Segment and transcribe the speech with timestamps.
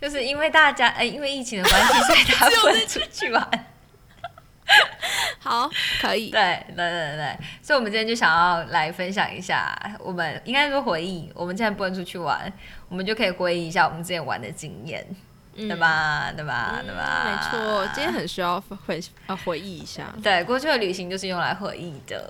[0.00, 3.66] 就是因为大家，呃，因为疫情的关系，所以大家不能出去玩。
[5.38, 6.30] 好，可以。
[6.30, 12.52] 对对对对，所以我们今天就想要来分享一下，我们应该说回忆，我们现在不能出去玩，
[12.88, 15.06] 我们就可以回忆一下我们之前玩的经验，
[15.54, 16.32] 对吧？
[16.36, 16.80] 对吧？
[16.84, 17.22] 对吧？
[17.24, 20.12] 没错，今天很需要回啊回忆一下。
[20.22, 22.28] 对，过去的旅行就是用来回忆的。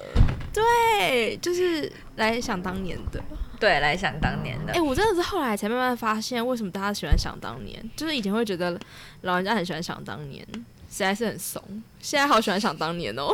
[0.52, 3.22] 对，就是来想当年的。
[3.58, 4.72] 对，来想当年的。
[4.72, 8.78] 哎，我真的是后来才慢慢发现，为什么大家喜欢想当年，就是以前会觉得
[9.22, 10.46] 老人家很喜欢想当年。
[10.88, 11.60] 实在是很怂，
[12.00, 13.30] 现在好喜欢想当年哦，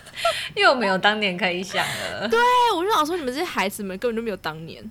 [0.54, 2.28] 又没有当年可以想了。
[2.28, 2.38] 对，
[2.76, 4.84] 我就想说，你们这些孩子们根本就没有当年，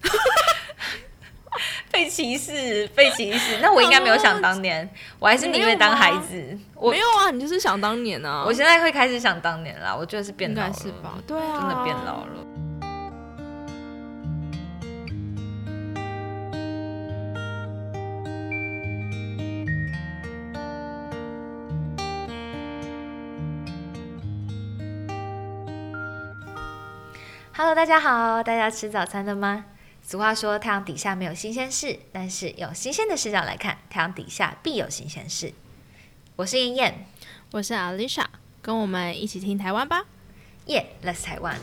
[1.92, 3.60] 被歧视，被歧视。
[3.62, 6.58] 那我应该没有想当年，我还是宁愿当孩子。
[6.74, 8.44] 我没有啊，你就是想当年啊。
[8.44, 11.20] 我现在会开始想当年啦，我觉得是变老了，是吧？
[11.28, 12.47] 对啊，真的变老了。
[27.60, 29.66] Hello，大家好，大家吃早餐了吗？
[30.04, 35.52] 俗话说，太阳底下没有新鲜事，但是用新鲜的视角来看，太阳底下必有新鲜事。
[36.36, 37.08] 我是燕燕，
[37.54, 38.26] 我是 Alicia，
[38.62, 40.06] 跟我们一起听台湾吧。
[40.68, 41.60] Yeah，Let's 台湾。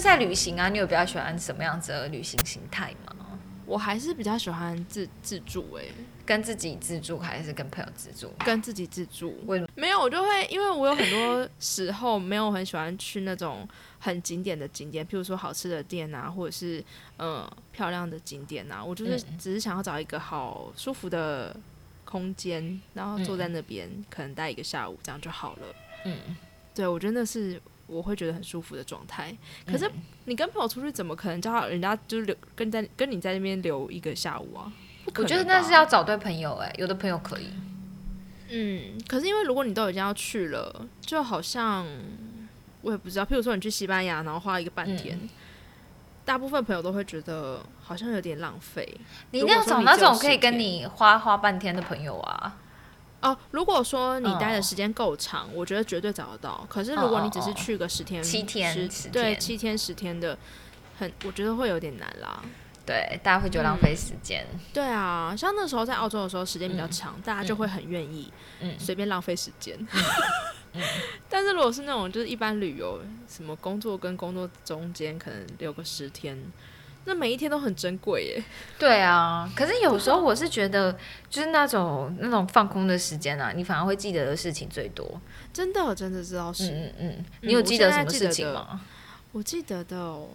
[0.00, 3.16] 在旅行啊，你有比较喜欢什么样子的旅行形态吗？
[3.64, 5.84] 我还是比较喜欢自自助哎，
[6.26, 8.30] 跟自己自助还是跟朋友自助？
[8.44, 9.34] 跟自己自助。
[9.46, 9.68] 为什么？
[9.74, 13.66] 没有，我就会因为我有很多时候没有很喜欢去那种
[13.98, 16.84] 很景点的景点，譬如说好吃的店啊，或者是
[17.18, 21.56] 嗯漂亮的景点啊，我就是只是想要找一个好舒服的
[22.04, 25.74] 空间，然后坐在那边，可能待一个下午，这样就好了。
[26.04, 26.36] 嗯，
[26.74, 27.62] 对，我觉得那是。
[27.86, 29.90] 我会觉得很舒服的状态，可是
[30.24, 34.72] 你跟朋友出去，怎么可能叫人家就是留跟在跟你在那边留一个下午啊？
[35.16, 37.48] 我觉得那是要找对朋友哎，有的朋友可以。
[38.48, 41.86] 嗯，可是因为如果你都已经要去了，就好像
[42.82, 45.18] 我也不知道，譬如说你去西班牙，然后花一个半天，
[46.24, 48.88] 大部分朋友都会觉得好像有点浪费。
[49.32, 52.58] 你一定要找那种可以跟你花花半天的朋友啊。
[53.22, 56.66] 哦，如果说你待的时间够长，我觉得绝对找得到。
[56.68, 60.36] 可是如果你只是去个十天、七天，对，七天十天的，
[60.98, 62.42] 很，我觉得会有点难啦。
[62.84, 64.44] 对，大家会觉得浪费时间。
[64.72, 69.78] 对啊，像那时候在澳洲的时候，时间比较长，大家就会很愿意，嗯，随便浪费时间。
[71.30, 76.36] 但是如果是那种就是一般旅游，什么工作跟工作中间可能留个十天。
[77.04, 78.44] 那每一天都很珍贵耶。
[78.78, 80.96] 对啊，可是有时候我是觉得，
[81.28, 85.20] 就是那种那种放空的时间啊，你反而会记得的事情最多。
[85.52, 86.70] 真的，真的知道是。
[86.70, 87.24] 嗯嗯。
[87.40, 88.80] 你有记得什么事情吗？
[89.32, 90.28] 我记得的哦。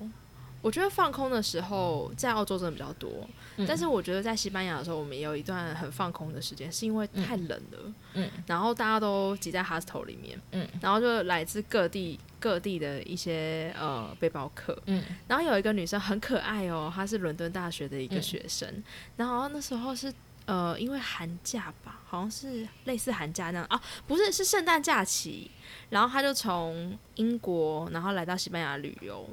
[0.67, 3.25] 我觉得放空的时候在澳洲真的比较多，
[3.65, 7.93] 但是我觉得在西班牙的时候，我们也有一段很放空的时间，是因为太冷了。
[8.15, 8.29] 嗯。
[8.45, 10.37] 然后大家都挤在 hostel 里面。
[10.51, 10.67] 嗯。
[10.81, 14.77] 然后就来自各地各地的一些呃背包客。
[14.87, 15.01] 嗯。
[15.25, 18.83] 然后有一个女生很可爱哦，她是伦敦大学的一个学生。
[19.15, 20.13] 然后那时候是
[20.47, 25.49] 呃因为寒假吧，好像是类似寒假那样啊，不是是圣诞假期。
[25.89, 29.29] 然后她就从英国然后来到西班牙旅游。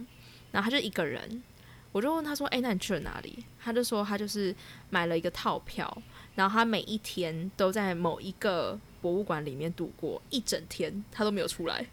[0.54, 1.42] 然后他就一个人，
[1.90, 4.54] 我就问他说：“哎，那你去了哪里？”他就说他就是
[4.88, 6.00] 买了一个套票，
[6.36, 11.84] 然后他每一天都在某一个博物馆里面度过一整天，他都没有出来。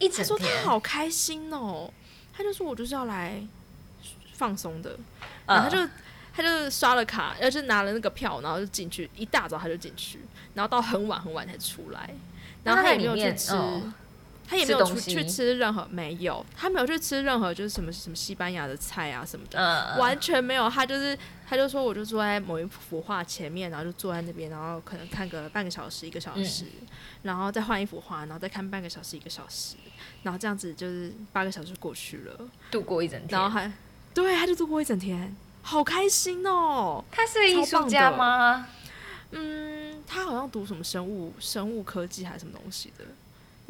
[0.00, 1.88] 一整天，他说他好开心哦，
[2.32, 3.40] 他就说我就是要来
[4.32, 4.98] 放松的，
[5.46, 5.92] 然后他就
[6.34, 10.18] 他就刷了卡，然后就拿了那个票，然后就进去，一大早他就进去，
[10.54, 12.10] 然后到很晚很晚才出来，
[12.64, 13.52] 然后他也没有去吃。
[14.50, 20.68] 他也没有出去吃任何，没有，他没有去吃任何，就是什么什么西班牙的菜啊什么的，完全没有。
[20.68, 21.16] 他就是，
[21.48, 26.64] 他就说，我就坐在某一幅画前面，然后就坐在那边，然后可能看个半个小时、一个小时，
[27.22, 29.76] 然后再换一幅画，然后再看半个小时、一个小时，
[30.24, 33.72] 然后这样子就是八个小时过去了，度过一整天，然后还
[34.12, 35.32] 对，他就度过一整天，
[35.62, 37.04] 好开心哦。
[37.12, 38.66] 他是艺术家吗？
[39.30, 43.04] 嗯，他好像读什么生物、生物科技还是什么东西的。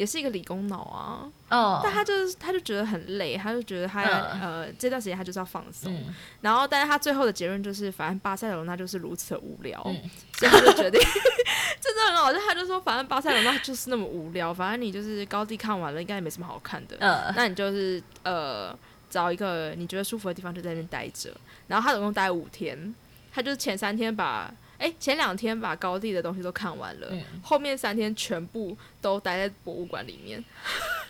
[0.00, 5.92] 也是一个理工脑啊，哦，但他就是他就觉得很累，他就觉得他呃这段时间他就是要放松，
[6.40, 10.98] 然后但是他最后的结论就是，反正巴塞罗那就是如此无聊，所以他就决定
[11.82, 18.74] 真的很好，就他就说，反正巴塞罗那就是那么无聊，反正你就是高地看完了，应该也没什么好看的，嗯，那你就是呃
[19.10, 21.30] 找一个你觉得舒服的地方就在那边待着。
[21.68, 22.94] 然后他总共待五天，
[23.30, 24.50] 他就是前三天把。
[24.80, 27.08] 哎，前两天把高地的东西都看完了，
[27.42, 30.42] 后面三天全部都待在博物馆里面。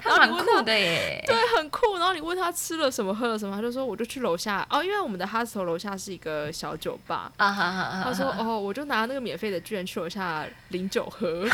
[0.00, 1.96] 他蛮酷的耶，对，很酷。
[1.96, 7.30] 然后你问他吃了什么，喝了什么，他就说我就去楼下哦，因为我们的 hostel 楼下是一个小酒吧。
[7.36, 11.46] 啊哈哈他说哦，我就拿那个免费的券去楼下领酒喝。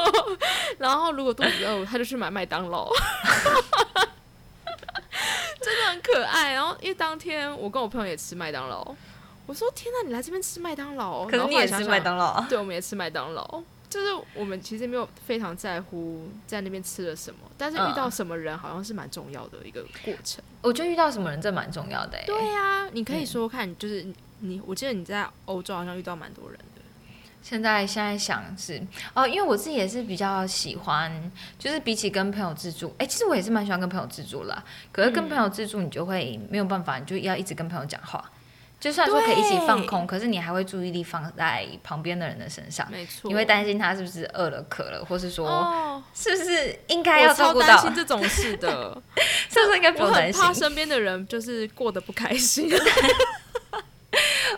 [0.78, 2.88] 然后如果肚子饿，他就去买麦当劳。
[5.60, 6.54] 真的很可爱。
[6.54, 8.94] 然后因为当天我跟我朋友也吃麦当劳。
[9.46, 11.26] 我说天哪，你来这边吃麦当劳？
[11.26, 12.40] 可能你也吃麦当劳？
[12.48, 13.62] 对，我们也吃麦当劳。
[13.90, 20.42] 就是我们其实没有非常在乎在那边吃了什么，但是遇到什么人好像是蛮重要的一个过程。
[20.62, 22.18] 我觉得遇到什么人这蛮重要的。
[22.24, 24.06] 对呀，你可以说看，就是
[24.38, 26.80] 你，我记得你在欧洲好像遇到蛮多人的。
[27.42, 28.80] 现在现在想是
[29.12, 34.64] 哦，因为我自己也是比较喜欢，就是比起跟朋友自助，哎，其实我也是蛮喜欢跟朋友自助啦。
[34.90, 38.24] 可是跟朋友自助，你就会没有办法，你就要一直跟朋友讲话。
[38.82, 49.00] 就算说可以一起放空，可是你还会注意力放在旁边的人的身上，没错，你会担心他是不是饿了、渴了，或是说是不是应该要照顾到这种事的，
[49.48, 50.42] 是不是应该不用担心？
[50.42, 52.68] 怕身边的人就是过得不开心。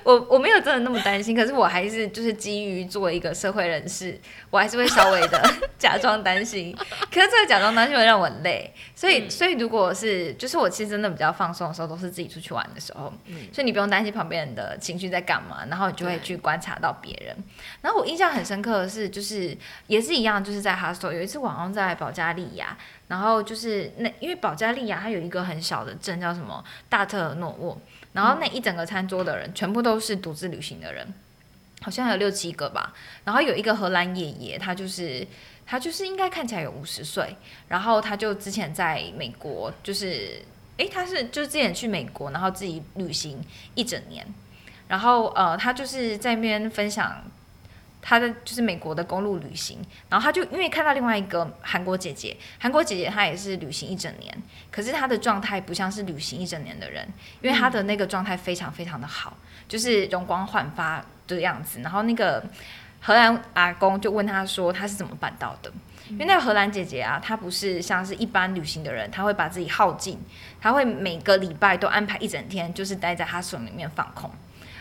[0.05, 4.19] 我我没有真的那么担心，可是我还是就是基于作为一个社会人士，
[4.51, 5.43] 我还是会稍微的
[5.79, 6.77] 假装担心。
[7.11, 13.13] 可是这个假装担心会让我累，所以所以如果是就是我其实真的比较放松的时候，都是自己出去玩的时候，
[13.53, 17.35] 所以你不用担心旁边人的情绪在干嘛，然后你就会去观察到别人。
[17.81, 19.57] 然后我印象很深刻的是，就是
[19.87, 22.77] 也是一样，就是在哈索有一次晚上在保加利亚，
[23.09, 27.81] 然后就是那因为保加利亚它有一个很小的镇叫什么大特尔诺沃。
[28.15, 31.07] 然后那一整个餐桌的人全部都是独自旅行的人，
[31.83, 32.95] 好像有六七个吧。
[33.25, 35.27] 然后有一个荷兰爷爷，他就是
[35.67, 37.37] 他就是应该看起来有五十岁，
[37.69, 40.41] 然后他就之前在美国，就是
[40.79, 43.39] 诶，他是就是之前去美国，然后自己旅行
[43.75, 44.27] 一整年，
[44.89, 47.23] 然后呃他就是在那边分享。
[48.07, 49.79] 他的就是美国的公路旅行，
[50.11, 57.09] 然后他就因为看到另外一个韩国姐姐，韩国姐姐她也是旅行一整年，可是她的状态不像是旅行一整年的人，
[57.41, 59.35] 因为她的那个状态非常非常的好，
[59.67, 61.81] 就是容光焕发的样子。
[61.81, 62.45] 然后那个
[63.01, 65.73] 荷兰阿公就问他说他是怎么办到的？
[66.11, 70.19] 因为那个荷兰姐姐啊，她不是像是一般旅行的人，她会把自己耗尽，
[70.61, 74.31] 她会每个礼拜都安排一整天，就是待在她省里面放空，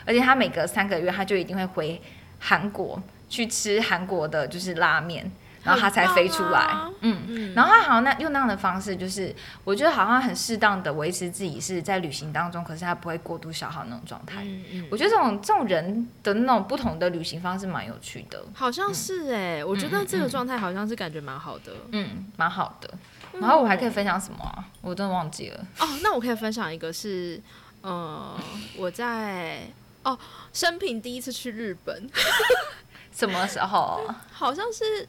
[0.06, 2.02] 而且她每隔三个月，她就一定会回。
[2.46, 3.02] 韩国
[3.34, 5.32] 去吃韩国的就是拉面，
[5.64, 6.72] 然后他才飞出来。
[7.00, 14.44] 嗯，然后他好像那用那样的方式，就是我觉得好像很适当的维持自己是在旅行当中，可是他不会过度消耗那种状态。
[14.44, 18.40] 嗯嗯，我觉得这种这种人的那种不同的旅行方式蛮有趣的。
[18.54, 21.74] 好像是哎，我觉得这个状态好像是感觉蛮好的。
[21.92, 22.94] 嗯，蛮好的。
[23.40, 24.66] 然后我还可以分享什么？
[24.82, 25.66] 我真的忘记了。
[25.80, 27.42] 哦，那我可以分享一个是，
[27.82, 28.40] 呃，
[28.78, 29.62] 我在。
[30.06, 30.20] 哦，
[30.52, 32.10] 生平第一次去日本，
[33.14, 34.08] 什么时候？
[34.32, 35.08] 好像是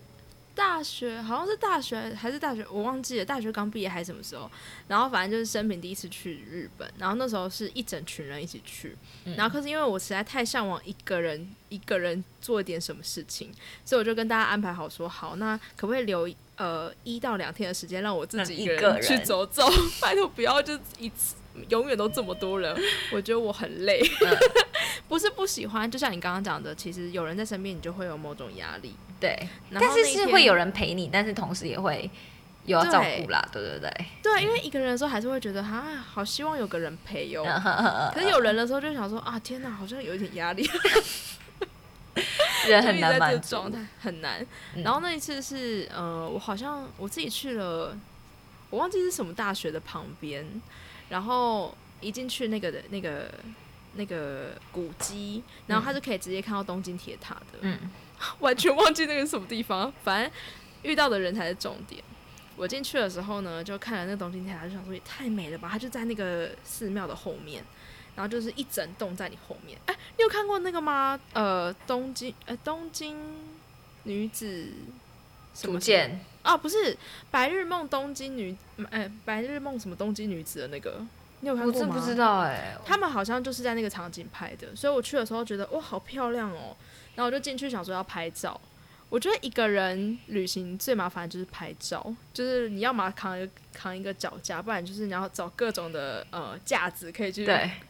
[0.54, 3.24] 大学，好像是大学还是大学，我忘记了。
[3.24, 4.48] 大学刚毕业还是什么时候？
[4.86, 8.96] 然后反正就是生平第一次去日本，然后那时候是一整群人一起去。
[9.36, 13.50] 然后可是因为我实在太向往一个人一个人做一点什么事情，
[13.84, 19.68] 所以我就跟大家安排好说好，那可不可以留呃一到两天的时间让我自己一个人去走走？
[20.00, 21.34] 拜托不要就一次。
[21.68, 22.76] 永远都这么多人，
[23.12, 24.02] 我觉得我很累。
[25.08, 28.94] 不是不喜欢，就像你刚刚讲的，其实有人在身边，你就会有某种压力。
[29.20, 32.10] 对，但是是会有人陪你，但是同时也会
[32.66, 34.06] 有要照顾啦，对对对。
[34.22, 37.44] 对，因为一个人的时候还是会觉得啊，好希望有个人陪哟。
[38.14, 40.68] 可是有人的时候就想说啊，天哪，好像有一点压力。
[42.68, 44.44] 人很难满足，状态很难。
[44.82, 47.96] 然后那一次是呃，我好像我自己去了，
[48.70, 50.46] 我忘记是什么大学的旁边。
[51.10, 53.30] 然后一进去那个的那个
[53.96, 57.78] 那个古迹，然后它是可以直接看到东京铁塔的，嗯，
[58.40, 59.92] 完全忘记那个是什么地方。
[60.02, 60.32] 反正
[60.82, 62.02] 遇到的人才是重点。
[62.56, 65.68] 我进去的时候呢，就看了那个东京铁塔，就想说也太美了吧！
[65.72, 67.64] 它就在那个寺庙的后面，
[68.14, 69.76] 然后就是一整栋在你后面。
[69.86, 71.18] 哎，你有看过那个吗？
[71.32, 73.16] 呃，东京呃东京
[74.04, 74.68] 女子
[75.60, 76.20] 图鉴。
[76.42, 76.76] 啊，不是
[77.30, 78.52] 《白日梦东京女》
[78.90, 81.04] 哎，《白日梦》什么东京女子的那个，
[81.44, 81.78] 你有看过吗？
[81.78, 82.74] 我真不知道哎。
[82.86, 86.74] 他们好像就是在那个场景拍的，所以我去的时候觉得哇，好漂亮哦。
[87.14, 88.58] 然后我就进去想说要拍照。
[89.10, 97.46] 我觉得一个人旅行最麻烦就是拍照，就是你要么扛一个扛一个脚架，不然就是你要找各种的呃架子可以去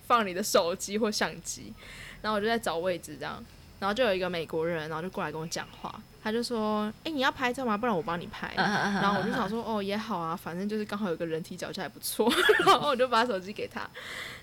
[0.06, 1.73] 放你的手机或相机。
[2.20, 3.42] 然后我就在找位置这样。
[3.78, 7.76] 然后就有一个美国人，然后就过来跟我讲话，他就说：“哎，你要拍照吗？
[7.76, 12.33] 不然我帮你拍。”然后我就想说：“哦，也好啊，反正就是刚好有个人体脚架还不错。
[12.66, 13.88] ”然后我就把手机给他，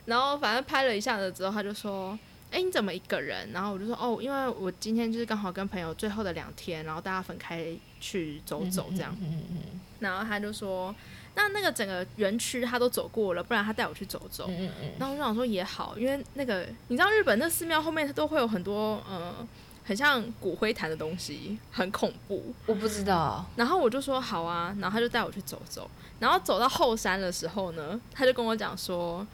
[0.06, 2.18] 然后反正拍了一下子之后，他就说
[2.52, 7.66] ：“哎，你怎么一个人？”然后我就说：“哦，因为我今天就是刚好跟朋友最后的两天，然后大家分开
[8.00, 9.16] 去走走这样。”
[10.00, 10.94] 然后他就说。
[11.36, 14.46] 那那个整个园区他都走过了，不然他带我去走走。
[14.50, 19.34] 嗯嗯然后我就想说也好，因为那个你知道日本那寺庙后面它都会有很多呃
[19.86, 22.54] 很像骨灰坛的东西，很恐怖。
[22.66, 23.46] 我不知道。
[23.56, 25.90] 然后我就说好啊，然后他就带我去走走。
[26.20, 29.26] 然后走到后山的时候呢，他就跟我讲说。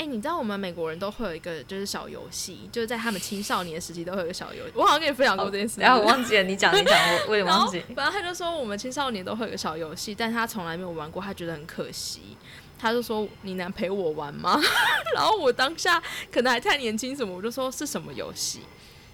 [0.00, 4.72] 哎，你知道我们美国人都会有一个就是小游戏，就是在他们青少年时期都会有个小游戏。
[4.74, 7.80] 我好像跟你分享过这件事，然后我 忘记了，你讲你讲，我我也忘记。
[7.94, 12.34] 反正他就说我们青少年都会有个小游戏，但他从来没有玩过，他觉得很可惜。
[12.78, 14.58] 他就说你能陪我玩吗？
[15.14, 16.02] 然后我当下
[16.32, 18.60] 可能还太年轻什么，我就说是什么游戏？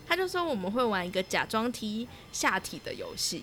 [0.06, 3.42] 他就说我们会玩一个假装踢下体的游戏。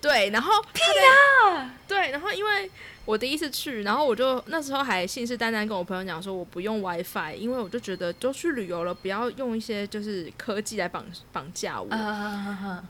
[0.00, 1.70] 对，然后屁呀！
[1.86, 2.68] 对，然后因为
[3.04, 11.88] 我第一次去，然后我就那时候还信誓旦旦跟我朋友讲说，我不用 WiFi，因为我就觉得都去旅游了，不要用一些就是科技来绑绑架我。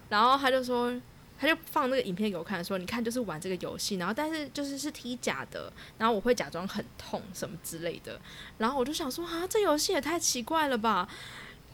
[0.09, 0.93] 然后他就说，
[1.41, 8.21] 他就放那个影片给我看，说你看就是玩这个游戏，然后但是就是是踢假的，然后我会假装很痛什么之类的。
[8.59, 11.09] 然后我就想说啊，这游戏也太奇怪了吧。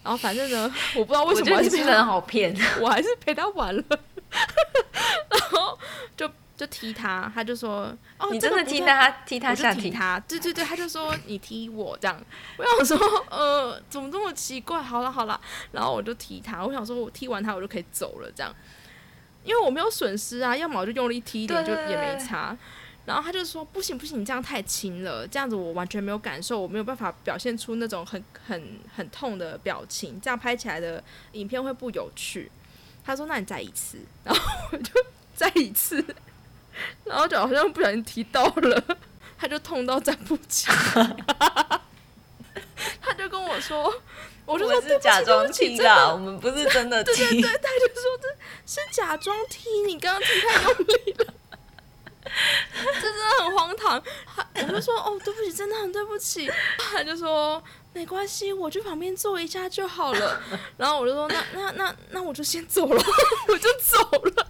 [0.04, 3.82] 然后反正呢，我不知道为什么 这个人好骗， 我还是陪他玩了。
[5.30, 5.76] 然后
[6.16, 12.20] 就就踢他，他就说：“哦，你真的踢他，踢他下踢他。”对对对，他就说：“你踢我这样。”
[12.58, 12.98] 我想说
[13.30, 16.66] ：“呃，怎么这么奇怪？”好了好了，然后我就踢他。
[16.66, 18.52] 我想说，我踢完他，我就可以走了这样，
[19.44, 20.56] 因为我没有损失啊。
[20.56, 22.58] 要么我就用力踢一点，就也没差。
[23.06, 32.50] 然后他就说：“不行不行，你这样太轻了，这样子我完全没有感受，我没有办法表现出那种很很很痛的表情，这样拍起来的影片会不有趣。”
[33.06, 34.40] 他说：“那你再一次。”然后
[34.72, 34.92] 我就
[35.34, 36.04] 再一次，
[37.04, 38.84] 然后就好像不小心踢到了，
[39.38, 41.16] 他就痛到站不起来。
[43.00, 43.92] 他就跟我说
[44.46, 48.28] ：“我就说是假装踢的，我们不是真的踢。”对对对，他就说这
[48.66, 51.34] 是假装踢，你刚刚踢太用力了。
[52.74, 54.02] 这真的很荒唐，
[54.54, 56.50] 我就说哦，对不起，真的很对不起。
[56.76, 57.62] 他就说
[57.94, 60.40] 没关系，我去旁边坐一下就好了。
[60.76, 63.02] 然后我就说那那那那我就先走了，
[63.48, 64.48] 我就走了。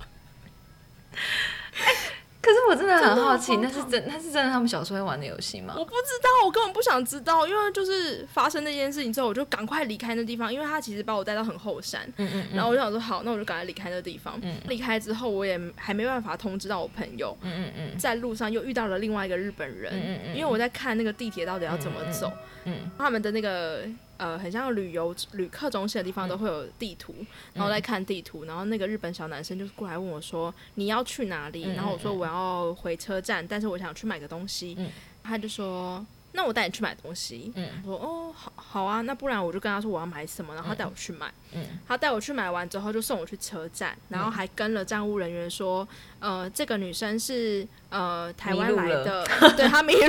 [2.40, 5.75] 可是我真的很好奇，那是真那是真的他们小时候会玩的游戏吗？
[5.76, 12.02] 我不知道，我根本不想知道，因为就是发生那件事情之后，我就赶快离开那地方，因为他其实把我带到很后山。
[12.16, 12.47] 嗯嗯。
[12.54, 14.38] 然后我就想说，好，那我就赶快离开那地方。
[14.42, 14.54] 嗯。
[14.68, 17.37] 离开之后，我也还没办法通知到我朋友。
[17.42, 17.99] 嗯嗯嗯。
[17.99, 19.92] 在路上又遇到了另外一个日本人。
[19.92, 20.35] 嗯嗯嗯。
[20.37, 22.33] 因为我在看那个地铁到底要怎么走。
[22.64, 22.90] 嗯。
[22.97, 23.83] 他们的那个。
[24.18, 27.14] 呃，很像旅游旅客中心的地方都会有地图，
[27.54, 34.76] 然后在看地图，然后那个日本小男生就过来问我说：“你要去哪里？”然后我说：“我要回车站，但是我想去买个东西。”
[35.25, 36.04] 他就说。
[36.32, 37.50] 那我带你去买东西。
[37.56, 41.32] 嗯，我说哦，好好啊，那不然我就跟他说我要买什么，然后他带我去买。
[41.52, 45.88] 嗯，他带我去买完之后就送我去车站，然后还跟了站务人员说，
[46.20, 50.06] 呃，这个女生是呃台湾来的，对她迷路了，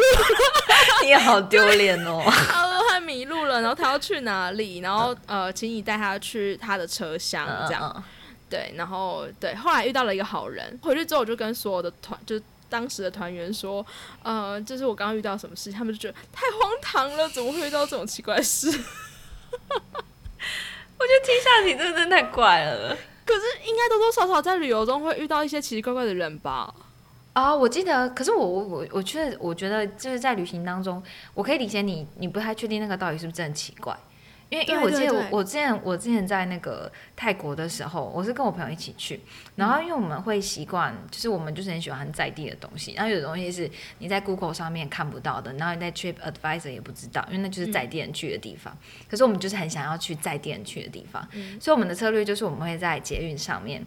[1.07, 2.21] 你好丢脸哦。
[3.53, 8.03] 然后他要去哪里，然后呃，请你带他去他的车厢这样。
[8.50, 12.39] 对，然后对，后来遇到了一个好人，回去之后我就跟所有的团就。
[12.72, 13.84] 当时的团员说
[14.22, 22.96] ：“呃，就是我刚刚遇到什么事，他们就觉得太荒唐了，怎么会遇到这种奇怪的事？” 我觉得听下去真的太怪了。
[23.25, 26.72] 可是应该多多少少在旅游中会遇到一些奇奇怪怪的人吧？
[27.33, 31.01] 啊，我记得，可是我我我我觉得，我觉得就是在旅行当中，
[31.33, 33.95] 我可以理解你，你不太确定那个到底是不是真的奇怪。
[34.50, 39.21] 因为因为我记得我我之前我之前在那个泰国的时候，我是跟我朋友一起去，
[39.55, 43.69] 然后因为我们会习惯，就是我们就是很喜欢在地的东西，然后有的东西是
[44.00, 48.75] 你在 Google 上面看不到的，然后你在 Trip Advisor 也不知道，因为那就是在地人去的地方。
[49.07, 51.25] 可是我们就是很想要去在地人去的地方，
[51.62, 53.86] 所以我们的策略就是我们会在捷运上面。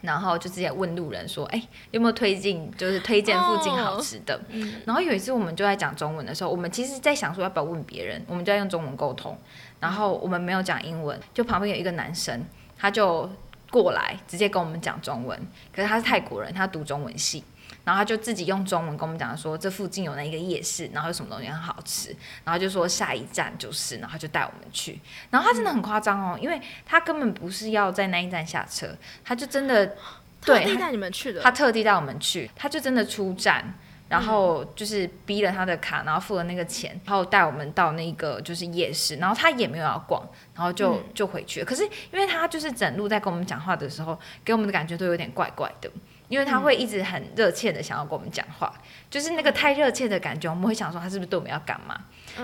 [0.00, 2.70] 然后就直接问路人说：“哎，有没有推荐？
[2.76, 4.40] 就是推荐附近好吃的。”
[4.86, 9.36] 然后有一次我们就在讲中文的时候，我们其实在想说要不要问别人，我们就在用中文沟通。
[9.78, 12.44] 然后我们没有讲英文，就旁边有一个男生，
[12.76, 13.28] 他就
[13.70, 15.38] 过来直接跟我们讲中文。
[15.74, 17.44] 可是他是泰国人，他读中文系。
[17.84, 25.00] 然后他就自己用中文跟我们讲说，这附近有那一个夜市，然后有什么东西很好吃，然后就说下一站就是，然后就带我们去。
[25.30, 28.94] 然后他真的很夸张哦，因为他根本不是要在那一站下车，
[29.24, 29.96] 他就真的
[30.40, 33.74] 特地带你们去的，他特地带我们去，他就真的出站，
[34.08, 40.22] 然后就是逼了他的卡，然后付了那个钱，然后带我们到那个就是夜市，然后他也没有要逛，
[40.54, 41.66] 然后就就回去了。
[41.66, 45.90] 可是因为他就是整路在跟我们讲话的时候，给我们的感觉都有点怪怪的，
[46.30, 48.72] 因为他会一直很热切的想要跟我们讲话，
[49.10, 52.00] 就是那个太热切的感觉，我们会想说他是不是对我们要干嘛？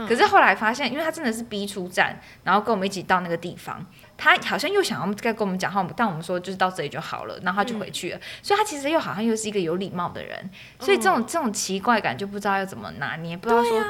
[0.09, 3.87] 可是后来发现，因为他真的是逼出站，然后跟我们一起到那个地方。
[4.19, 8.21] 他好像又想要再跟我们讲话，但我们说就是到这里就好了，然后他就回去了。
[8.43, 10.51] 所以他其实又好像又是一个有礼貌的人，
[10.81, 13.81] 所以这种这种奇怪感就不知道要怎么拿捏，不知道说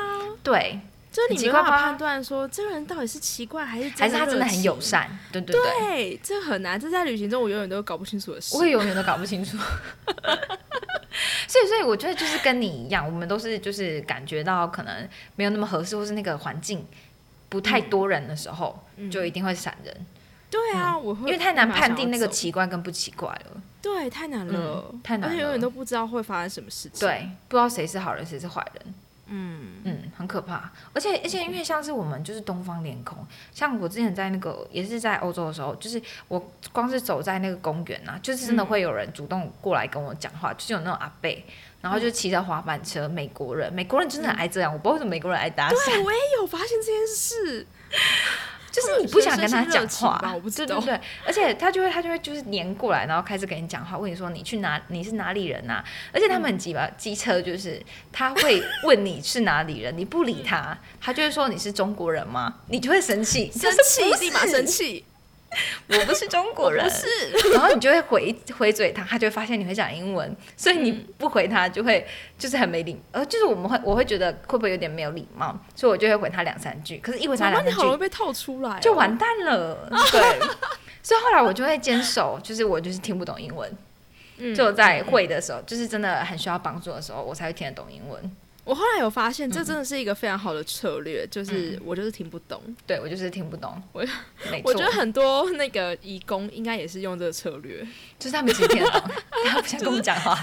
[0.42, 0.78] 对，
[1.16, 9.56] 就是你没办法判断说这个人到底是奇怪还是还是他真的很友善，对对对，这很难，这在旅行中我永远都搞不清楚的事，我也永远都搞不清楚。
[11.48, 16.84] 所以所以我觉得就是跟你一样，我们都是就是感觉到可能没有那么合适，或是那个环境
[17.48, 18.78] 不太多人的时候，
[19.10, 19.96] 就一定会闪人。
[20.50, 23.62] 对啊，我会因为太难判定那个奇怪跟不奇怪了。
[23.80, 27.08] 对，太难了，太难，而且永远都不知道会发生什么事情。
[27.08, 28.94] 对，不知道谁是好人，谁是坏人。
[29.28, 30.70] 嗯嗯，很可怕。
[30.92, 41.44] 而且而且，因为像是我们就是东方脸孔，像我之前在那个也是在欧洲的时候，就是我光是走在那个公园啊，就是真的会有人主动过来跟我讲话，就是有那种阿贝，
[41.80, 45.84] 然后就骑着滑板车，美国人，美国人真的很爱这样，我不知道为什么美国人爱搭讪。
[45.86, 47.66] 对，我也有发现这件事。
[48.76, 50.20] 就是你不想跟他讲话，
[50.54, 55.82] 对对对，而且他就会他就会就是黏过来，然后开始跟你讲话，问你说你去哪，你是哪里人呐？
[56.12, 57.80] 而且他们很急吧，机车就是
[58.12, 62.56] 他会问你是哪里人，你不理他，他就会说你是中国人吗？
[62.68, 65.06] 你就会生气，生气，立马生气。
[65.88, 80.38] 我不是中国人，不是，然后你就会回回嘴他，他就会发现你会讲英文，所以你不回他就会就是很没礼，呃，就是我们会我会觉得会不会有点没有礼貌，所以我就会回他两三句，可是一回他两三句，好容易被套出来，就完蛋了， 对，
[81.02, 83.72] 所以后来我就会坚守，就是我就是听不懂英文，
[84.54, 88.36] 就在会的时候，就是真的很需要帮助的时候，我才会听得懂英文。
[88.66, 93.80] 我后来有发现，这真的是一个非常好的策略，就是我就是听不懂，对我就是听不懂。
[93.94, 94.04] 我
[94.64, 97.86] 我觉得很多那个义工应该也是用这个策略，
[98.18, 99.02] 就是他们其实听得懂，
[99.48, 100.36] 他不想跟我们讲话，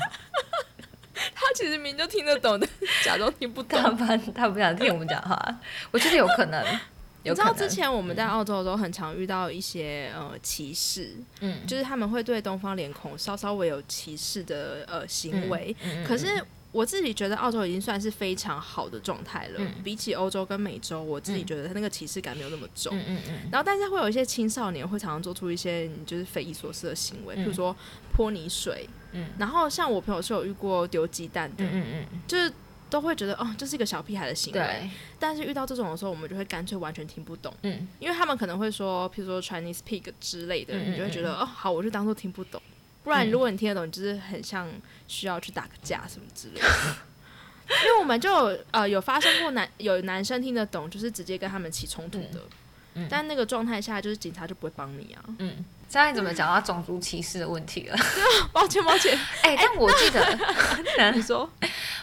[1.35, 2.65] 他其实明就听得懂的，
[3.03, 5.59] 假装听不懂，他他不想听我们讲话。
[5.91, 6.63] 我觉得有可能，
[7.23, 15.75] 你知道之前我们在澳洲的时候，很常遇到一些呃歧视，嗯，就是他们会对东方脸孔稍稍微有歧视的呃行为，
[16.07, 16.41] 可是。
[16.73, 22.97] 我自己觉得澳洲已经算是非常好的状态了，比起欧洲跟美洲，我自己觉得它那个歧视感没有那么重。
[22.97, 23.33] 嗯嗯嗯。
[23.51, 27.73] 然后，但是会有一些青少年会常常做出一些你就是匪夷所思的行为，比如说
[28.11, 28.89] 泼泥水。
[29.11, 29.27] 嗯。
[29.37, 31.63] 然后，像我朋友是有遇过丢鸡蛋的。
[31.63, 32.51] 嗯嗯就是
[32.89, 34.89] 都会觉得哦，这是一个小屁孩的行为。
[35.19, 37.53] 但是遇到这种的时候，我们就会干脆完全听不懂。
[37.61, 37.87] 嗯。
[37.99, 42.59] 因为他们可能会说，譬如说 Chinese pig 之类的，你就会觉得哦，好，我就当做听不懂。
[43.03, 44.65] 不然，如果你听得懂，你就是很像
[45.07, 46.67] 需要去打个架什么之类的。
[47.69, 52.41] 因为我们就呃有发生过男有男生听得懂，就是直接跟他们起冲突的。
[52.95, 53.07] 嗯。
[53.09, 55.23] 但那个状态下，就是警察就不会帮你啊。
[55.39, 55.63] 嗯。
[55.89, 57.95] 现在怎么讲到种族歧视的问题了？
[58.51, 59.15] 抱歉，抱歉。
[59.43, 60.25] 哎，但我记得，
[61.13, 61.47] 你说，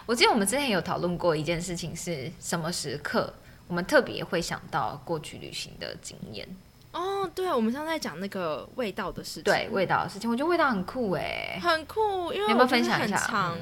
[0.07, 3.35] 我记得我们之前有讨论过一件事情，是什么时刻
[3.67, 6.49] 我们特别会想到过去旅行的经验。
[6.93, 9.43] 哦，对啊，我们上次在讲那个味道的事情。
[9.45, 13.57] 对，味道的事情，我觉得味道很酷哎，很酷，因为有没有分享一下？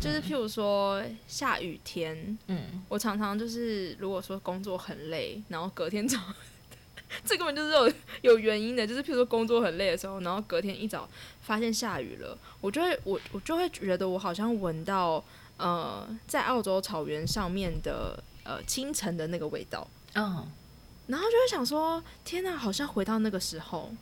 [0.00, 6.18] 就是譬如说下雨天，嗯，我常常就是如果说工作很累，然后隔天早，
[7.24, 11.08] 这根本就是有有原因的，就是譬如说工作很累的时候，然后隔天一早
[11.42, 15.22] 发现下雨了，我就会我我就会觉得我好像闻到
[15.58, 20.44] 呃在澳洲草原上面的呃清晨的那个味道，嗯。
[21.06, 23.92] 然后就会想说，天哪，好像回到那个时候。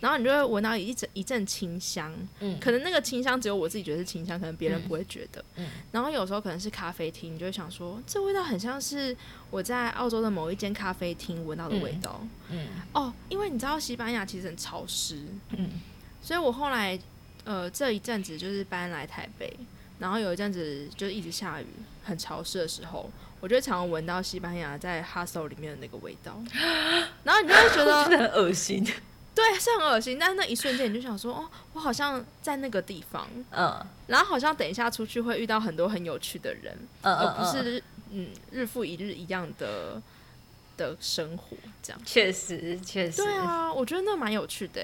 [0.00, 5.44] 然后你就会闻到一阵一阵清香，嗯，可能那个清香只有我自己觉得是清香，可能别人不会觉得。
[5.54, 5.68] 嗯。
[5.92, 9.16] 然后有时候可能是咖啡厅，你就会想说，这味道很像是
[9.48, 12.20] 我在澳洲的某一间咖啡厅闻到的味道。
[12.50, 12.66] 嗯。
[12.92, 15.70] 哦，因为你知道西班牙其实很潮湿，嗯，
[16.20, 16.98] 所以我后来
[17.44, 19.56] 呃这一阵子就是搬来台北，
[20.00, 21.66] 然后有一阵子就一直下雨，
[22.02, 23.08] 很潮湿的时候。
[23.42, 26.40] 我觉得常常闻到西班牙在 hustle 里面的那个味道，
[27.24, 28.84] 然后你就会觉得很恶心。
[29.34, 30.16] 对，是很恶心。
[30.16, 40.00] 但是那一瞬间，你就想说，哦，我好像在那个地方，嗯，然后好像等一下出去会遇到很多很有趣的人，而不是嗯日复一日一样的
[40.76, 42.00] 的生活这样。
[42.04, 44.80] 确实，确实，对啊，我觉得那蛮有趣的。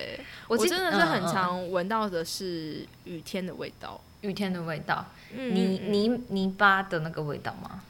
[0.49, 7.83] 我真的是很常闻到的是雨天的味道，雨天的味道，泥泥泥巴的那个味道吗？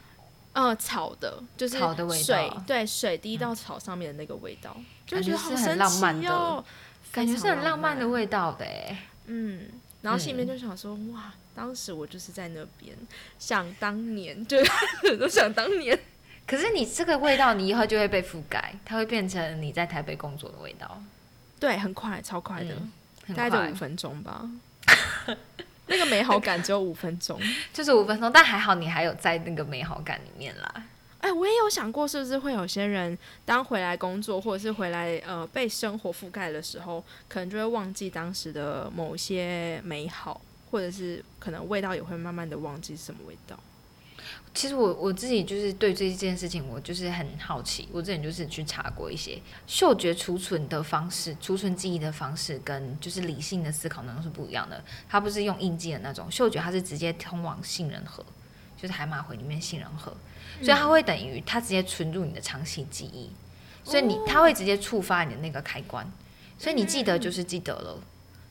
[0.53, 6.63] 呃，草的，就是草的味道，水对水滴到草上面的那个味道，就觉是很浪漫哦，
[7.11, 8.65] 感觉是很浪漫的味道的，
[9.27, 9.67] 嗯，
[10.01, 12.95] 然后心里面就想说，哇，当时我就是在那边，
[13.37, 14.57] 想当年，就
[15.19, 15.97] 都想当年。
[16.47, 20.99] 可是你这个味道，你以后就会被覆盖，它会变成你在台北工作的味道。
[21.59, 22.75] 对，很快，超快的，
[23.35, 24.49] 大概就五分钟吧。
[25.89, 27.37] 那个美好感只有五分钟，
[27.73, 30.83] 就是五分钟，但还好你还有在那个美好感里面啦。
[31.19, 40.39] 哎，我也有想过，是不是会有些人当回来工作，或者是回来呃被生活覆盖的时候，可能就会忘记当时的某些美好，
[40.71, 43.59] 或者是可能味道也会慢慢的忘记是什么味道。
[44.53, 47.87] 其实我我自己就是对这件事情，我就是很好奇。
[47.91, 54.83] 我之前就是去查过一些嗅觉储存的方式，储存记忆的方式跟就是理性的思考能力是不一样的。
[55.07, 58.25] 它不是用印记的那种嗅觉，它是直接通往杏仁核，
[58.75, 60.11] 就是海马回里面杏仁核，
[60.61, 63.29] 所以它会等于它直接存入你的长期记忆，
[63.83, 66.11] 所以你它会直接触发你的那个开关，
[66.57, 68.01] 所以你记得就是记得了，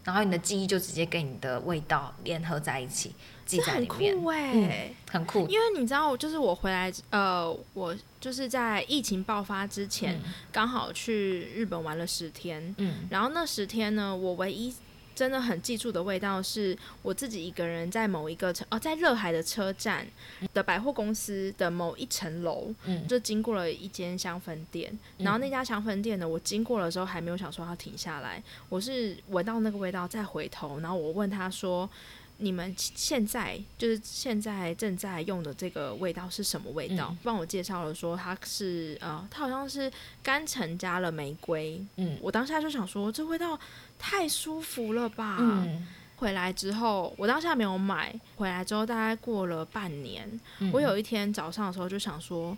[0.09, 3.15] 然后你的记忆就直接跟你的味道联合在一起。
[3.45, 5.47] 这很酷哎，很酷。
[5.49, 10.19] 因为你知道，就是我回来，呃，我就是在疫情爆发之前，
[10.51, 12.75] 刚好去日本玩了十天。
[12.79, 14.75] 嗯，然后那十天呢，我唯一
[15.19, 20.07] 真的很记住的味道，是我自己一个人在某一个车，哦，在热海的车站
[20.55, 24.97] 的百货公司的某一层楼，嗯，就经过了一间香氛店。
[25.17, 31.91] 然后那家香氛店呢，我经过的时候还没有想说要停下来，我是闻到那个味道再回头，然后我问他说。
[32.41, 37.15] 你们现在就是现在正在用的这个味道是什么味道？
[37.25, 39.91] 帮我介绍了说它是呃，它好像是
[40.23, 41.85] 甘橙加了玫瑰。
[41.97, 43.59] 嗯，我当下就想说这味道
[43.99, 45.37] 太舒服了吧。
[45.41, 50.41] 嗯，回来之后我当下没有买，回来之后大概过了半年，
[50.73, 52.57] 我有一天早上的时候就想说，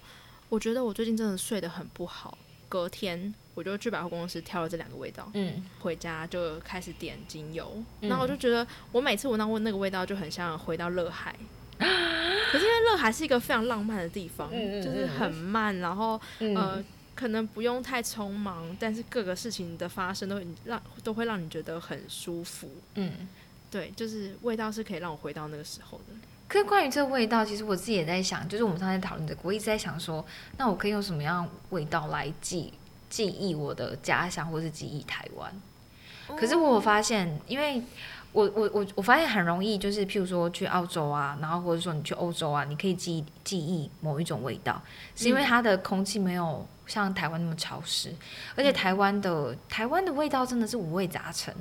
[0.50, 2.36] 我觉得我最近真的睡得很不好。
[2.70, 11.34] 隔天我就去百货公司挑了这两个味道，嗯，回家就开始点精油，然后我就觉得我每次闻到闻那个味道就很像回到乐海，
[11.78, 16.82] 可是因为乐海是一个非常浪漫的地方，就是很慢，然后呃
[17.16, 23.28] 可能不用太匆忙，但是各个事情的发生都会让都会让你觉得很舒服，嗯，
[23.70, 26.14] 对，就是味道是可以让我回到那个时候的。
[26.50, 32.72] 可是关于这个味道，其实我自己也在想，就是我们刚才讨论这个，我一直在想说，那我可以用什么样味道来记
[33.08, 35.48] 记忆我的家乡，或是记忆台湾？
[36.36, 37.80] 可是我发现，因为
[38.32, 44.82] 我我我我发现很容易，就是譬如说去澳洲啊，然后或者说你去欧洲啊，你可以记记忆某一种味道，
[45.14, 48.12] 是因为它的空气没有像台湾那么潮湿，
[48.56, 51.54] 而且台湾的台湾的味道真的是五味杂陈，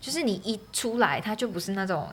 [0.00, 2.08] 就是你一出来，它就不是那种。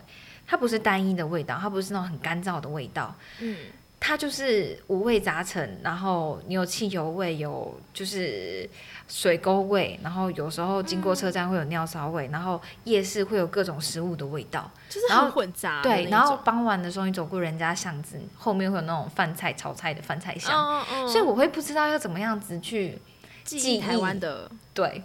[0.48, 3.58] 它不是单一的味道，它不是那种很干燥的味道，嗯，
[4.00, 5.80] 它就是五味杂陈。
[5.84, 8.70] 然后你有汽油味，有就是
[9.10, 15.82] 水沟味，然后有时候经过车站会有尿骚味，然后夜市会有各种食物的味道，就是很混杂。
[15.82, 22.98] 对，然后傍晚的时候你走过人家巷子，后面会有那种饭菜炒菜的饭菜香，所以我会不知道要怎么样子去
[23.44, 25.04] 记忆台湾的对。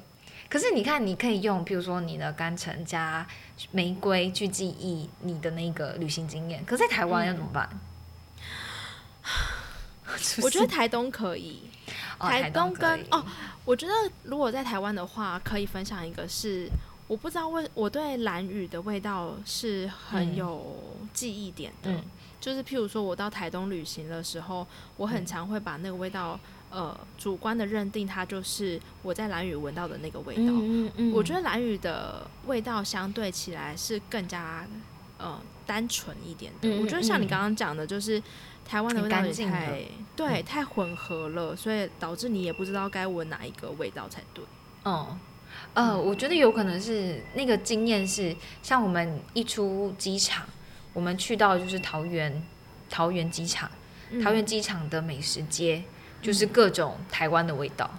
[0.49, 3.27] 可是你看，你可以用，比如说你的干橙加
[3.71, 6.65] 玫瑰去记忆你的那个旅行经验。
[6.65, 7.69] 可在台湾要怎么办？
[10.43, 11.63] 我觉得台东可以，
[12.19, 13.25] 台东跟哦，
[13.65, 13.93] 我觉得
[14.25, 16.69] 如果在台湾的话，可以分享一个是，
[17.07, 20.77] 我不知道为我对蓝雨的味道是很有
[21.15, 21.95] 记忆点的，
[22.41, 26.39] 就是譬如说我到台东旅行的时候，我很常会把那个味道。
[26.75, 30.43] 呃，主观的认定它就是我在蓝雨闻到的那个味道。
[30.47, 34.67] 嗯嗯我觉得蓝雨的味道相对起来是更加
[35.19, 36.71] 呃单纯一点的。
[36.81, 38.23] 我觉得像你刚刚讲的，就是
[38.67, 39.83] 台湾的味道也太
[40.17, 44.43] 对太混合了，所以导致你也不知道该闻哪一个味道才对。
[44.87, 45.21] 嗯，
[45.75, 50.47] 呃，我觉得有可能是那个经验是，像我们一出机场，
[50.95, 52.43] 我们去到就是桃园
[52.89, 53.71] 桃园机场，
[54.25, 55.85] 桃园机场的美食街。
[56.23, 57.91] 就是各种台湾的味道，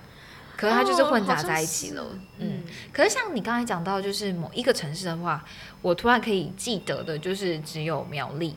[0.56, 2.04] 可是它就是混杂在一起了。
[2.40, 5.44] 嗯，可是像你刚才讲到，就是某一个城市的话，
[5.82, 8.56] 我突然可以记得的，就是只有苗栗。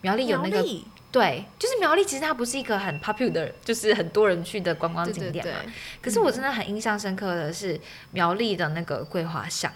[0.00, 0.64] 苗栗有那个
[1.10, 5.54] 对，就是苗栗，其实它不是一个很 popular，就是很多人去的观光景点嘛。
[6.00, 7.80] 可是我真的很印象深刻的是
[8.12, 9.72] 苗栗的那个桂花巷。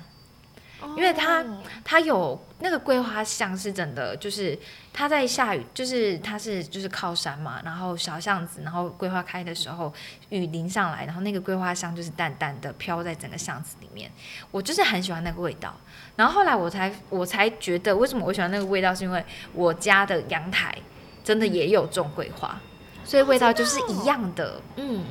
[0.96, 1.44] 因为它
[1.84, 4.58] 它有那个桂花巷是真的，就是
[4.92, 9.92] 它在下雨，就是它是就是靠山嘛，然后小巷子，然后桂花开的时候
[10.28, 14.10] 雨淋上来，然后那个桂花香就是淡淡的飘在整个巷子里面，
[14.50, 15.74] 我就是很喜欢那个味道。
[16.14, 20.76] 然后后来我才我才觉得为什么我喜欢那个味道，是因为我家的阳台
[21.24, 22.60] 真的也有种桂花，
[23.04, 24.60] 所以味道就是一样的。
[24.76, 25.04] 嗯，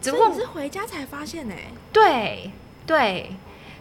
[0.00, 1.54] 只不过你是回家才发现呢？
[1.92, 2.50] 对
[2.86, 3.30] 对。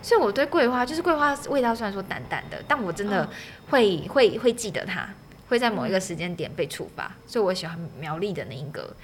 [0.01, 3.29] 所以我对桂花就是桂花味道虽然说淡淡的，但我真的
[3.69, 5.07] 会会会记得它，
[5.49, 8.95] 会在某一个时间点被触发，所以我喜欢苗栗的那一个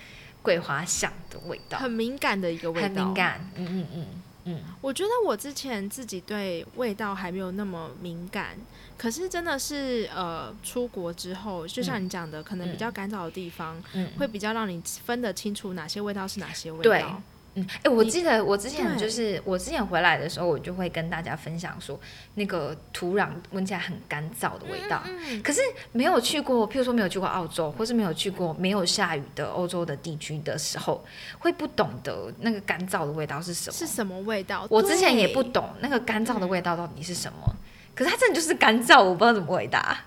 [0.42, 4.06] 桂花香的味道，很敏感的一个味道，很敏感，嗯嗯嗯。
[4.50, 8.56] 嗯，我觉得我之前自己对味道还没有那么敏感，
[8.98, 17.22] 可是真的是呃，出国之后，就像你讲的，可能比较干燥的地方，嗯，会比较让你分得清楚哪些味道是哪些味道。
[17.58, 22.00] 嗯，哎，我记得我之前就是我之前回来的时候，我就会跟大家分享说，
[22.36, 25.02] 那个土壤闻起来很干燥的味道。
[25.06, 25.60] 嗯可是
[25.92, 31.04] 没有去过，譬如说没有去过澳洲，或是没有去过没有下雨的欧洲的地区的时候，
[31.40, 33.74] 会不懂得那个干燥的味道是什么？
[33.76, 34.68] 是什么味道？
[34.70, 37.56] 我之前也不懂那个干燥的味道到底是什么。
[37.96, 39.98] 可是它真的就是干燥，我不知道怎么回答。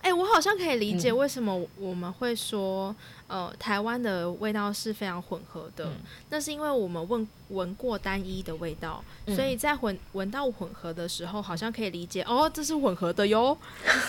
[0.00, 2.96] 哎，我好像可以理解为什么我们会说。
[3.28, 5.90] 呃，台湾的味道是非常混合的，
[6.30, 9.02] 那是因为我们闻闻过单一的味道，
[9.34, 13.56] 所以在混闻到混合的时候，好像可以理解哦，这是混合的哟。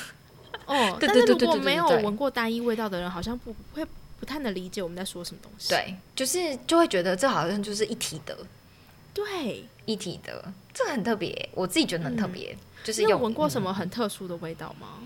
[0.68, 3.86] 哦，但是如果没有闻过单一味道的人，好像不会
[4.20, 5.70] 不太能理解我们在说什么东西。
[5.70, 8.38] 对，就是就会觉得这好像就是一体的，
[9.14, 12.56] 对，一体的，这个很特别，我自己觉得很特别。
[12.84, 15.00] 就是有闻过什么很特殊的味道吗？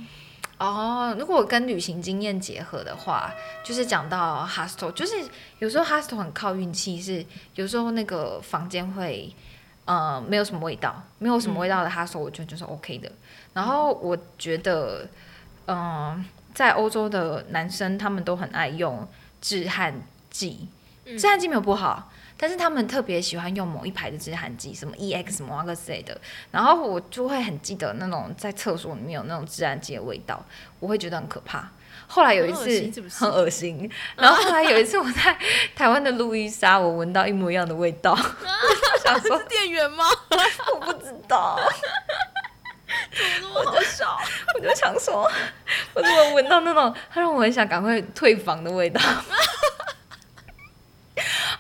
[0.62, 5.16] 哦，如果跟旅行经验结合的话，就是讲到 hostel，就是
[5.58, 9.34] 有时候 hostel 很靠运气，是有时候那个房间会
[9.86, 13.12] 呃没有什么味道，没有什么味道的 hostel，我觉得就是 OK 的。
[13.54, 15.08] 然后我觉得，
[15.66, 19.08] 嗯，在欧洲的男生他们都很爱用
[19.42, 19.96] 止汗
[20.30, 20.68] 剂，
[21.18, 22.11] 止汗剂没有不好。
[22.42, 30.44] 但是他们特别喜欢用某一排的止汗剂，什么 E X 某个之类的，然后我就会很记得那种在厕所里面有那种止汗剂的味道，
[30.80, 31.70] 我会觉得很可怕。
[32.08, 35.38] 后来有一次很恶心，然后后来有一次我在
[35.76, 38.18] 台湾的路易莎，我闻到一模一样的味道，
[39.06, 40.06] 想说店员吗？
[40.74, 41.60] 我不知道，
[43.14, 44.18] 怎么那么少？
[44.56, 45.30] 我就想说，
[45.94, 49.00] 我怎么闻到那种，他让我很想赶快退房的味道。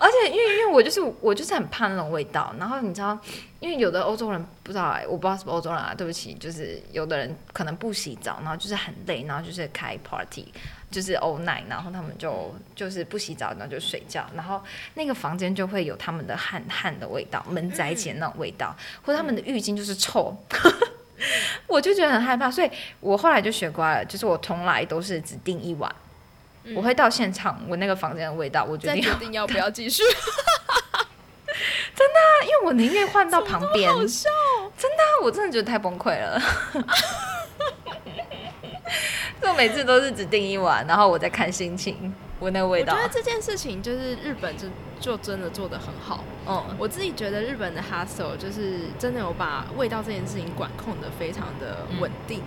[0.04, 3.16] 而且，因为因为我就是我就是很怕那种味道，然后你知道，
[3.60, 10.52] 因为有的欧洲人不知道哎，我不知道是不是欧洲人啊，对不起，就是有的人可能不洗澡，然后就是很累，然后就是开 party，
[10.90, 14.60] 就是 all night，然后他们就就是不洗澡，然后就睡觉，然后
[14.96, 20.36] 那个房间就会有他们的汗汗的味道，闷在一起的那种味道，或者他们的浴巾就是臭，
[21.68, 25.96] 我就觉得很害怕，所以我后来就学乖了，就是我从来都是只订一晚。
[26.76, 30.04] 我会到现场闻那个房间的味道，我决定决定要不要继续。
[31.94, 33.92] 真的，因为我宁愿换到旁边。
[33.92, 34.30] 好笑，
[34.78, 36.42] 真的，我真的觉得太崩溃了。
[39.42, 42.94] 就每次都是只订一晚，然后我再看心情闻那个味道。
[42.94, 44.68] 我觉得这件事情就是日本就
[45.00, 46.24] 就真的做的很好。
[46.48, 52.42] 嗯，我自己觉得日本的 hustle 就是真的有把味道这件事情管控的非常的稳定。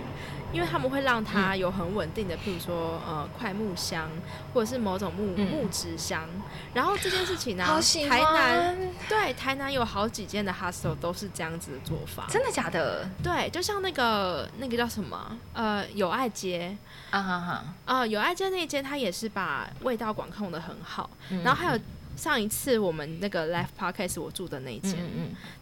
[0.55, 4.09] 因为他们会让它有很稳定的，譬如说呃快木香，
[4.53, 6.29] 或者是某种木木质香。
[6.73, 7.65] 然后这件事情呢，
[8.09, 8.77] 台南
[9.09, 12.25] 对台南有好几间的 hostel 都是这样子的做法。
[12.29, 13.05] 真的假的？
[13.21, 16.77] 对，就像那个那个叫什么呃友爱街
[17.09, 21.09] 啊哈哈啊友爱街那一间，它也是把味道管控的很好。
[21.43, 21.79] 然后还有。
[22.15, 24.97] 上一次我们那个 Live Podcast 我住的那一间，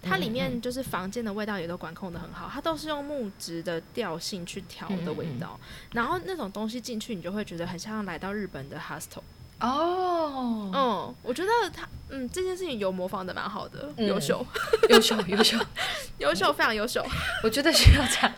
[0.01, 5.59] 它里面就是房间的味道也都管控的很好，它都是用木质的调性去调的味道，
[5.93, 9.21] 然后那种东西进去，你就会觉得很像来到日本的 hostel。
[9.59, 14.45] 哦，嗯，我觉得他，嗯，这件事情有模仿的蛮好的，优秀，
[14.89, 15.57] 优秀，优秀，
[16.19, 17.05] 优秀，非常优秀。
[17.43, 18.33] 我觉得需要这样。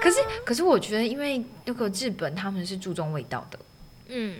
[0.00, 3.58] 可是，可是我觉得，因为那个日本他们是注重味道的，
[4.08, 4.38] 嗯。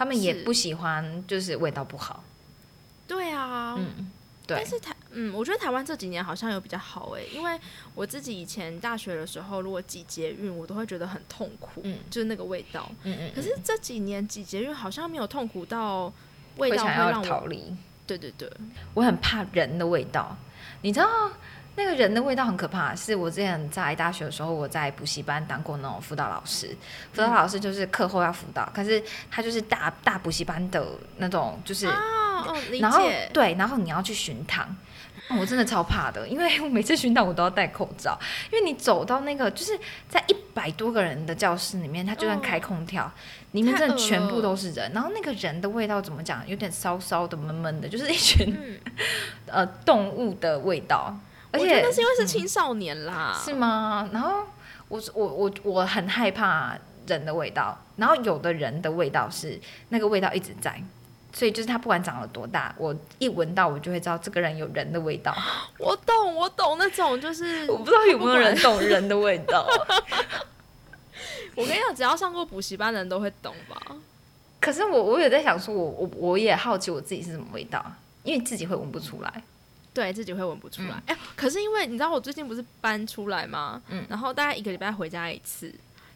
[0.00, 2.24] 他们也不喜欢，就是味道不好。
[3.06, 4.10] 对啊，嗯，
[4.46, 4.56] 对。
[4.56, 7.60] 但是台，嗯，我觉得台湾这几年好像有比较好哎，因为
[7.94, 13.32] 我自己以前大学的时候，如果挤捷运，我都会觉得很痛苦，嗯，就是那个味道，嗯嗯。
[13.34, 16.10] 可是这几年挤捷运好像没有痛苦到
[16.56, 17.76] 味道会让我逃离。
[18.06, 18.50] 对对对，
[18.94, 20.34] 我很怕人的味道，
[20.80, 21.30] 你知道。
[21.82, 22.94] 那个人的味道很可怕。
[22.94, 26.76] 是我之前在大学的时候，我在补习班当过那种辅导老师。
[27.14, 31.86] 辅导老师就是课后要辅导，可是他就是大大补习班的那种，就是，
[32.78, 34.76] 然后对，然后你要去巡堂，
[35.40, 38.18] 我真的超怕的，因为我每次巡堂我都要戴口罩，
[38.52, 43.10] 因为你走到那个就是在一百多个人的教室里面，他就算开空调，
[43.52, 48.54] 里面真的全部都是人，然后那个人的味道怎么讲，有点骚骚的、闷闷的，就是一群
[49.46, 51.16] 呃动物的味道。
[51.52, 54.08] 而且那是因为是青少年啦，是吗？
[54.12, 54.44] 然后
[54.88, 60.80] 我我我我很害怕人的味道，然后有的人的味道是那个味道一直在，
[61.32, 65.34] 所以就是他不管长了多大，我一闻到我就会知道这个人有人的味道。
[65.78, 69.66] 我懂，我懂那种，就是 我不知道有没有人懂人的味道。
[71.56, 73.96] 我跟你讲，只要上过补习班的人都会懂吧。
[74.60, 77.84] 可是我我有在想说，我我我也好奇我自己是什么味道，
[78.22, 79.42] 因为自己会闻不出来。
[79.94, 81.02] 对自己会闻不出来。
[81.06, 83.80] 哎，可是因为你知道我最近不是搬出来吗？
[83.88, 84.04] 嗯。
[84.08, 85.72] 然后大概一个礼拜回家一次，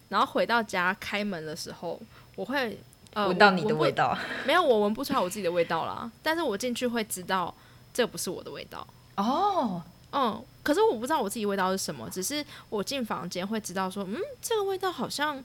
[0.08, 2.00] 然后回到家开门的时候，
[2.36, 2.78] 我会。
[3.16, 6.10] 闻到你的味道，没有，我闻不出来我自己的味道啦。
[6.20, 7.54] 但是我进去会知道
[7.92, 8.84] 这不是我的味道。
[9.14, 15.40] 哦，嗯，可是我不知道我自己味道是什么，只是我进房间会知道说，嗯，这个味道好像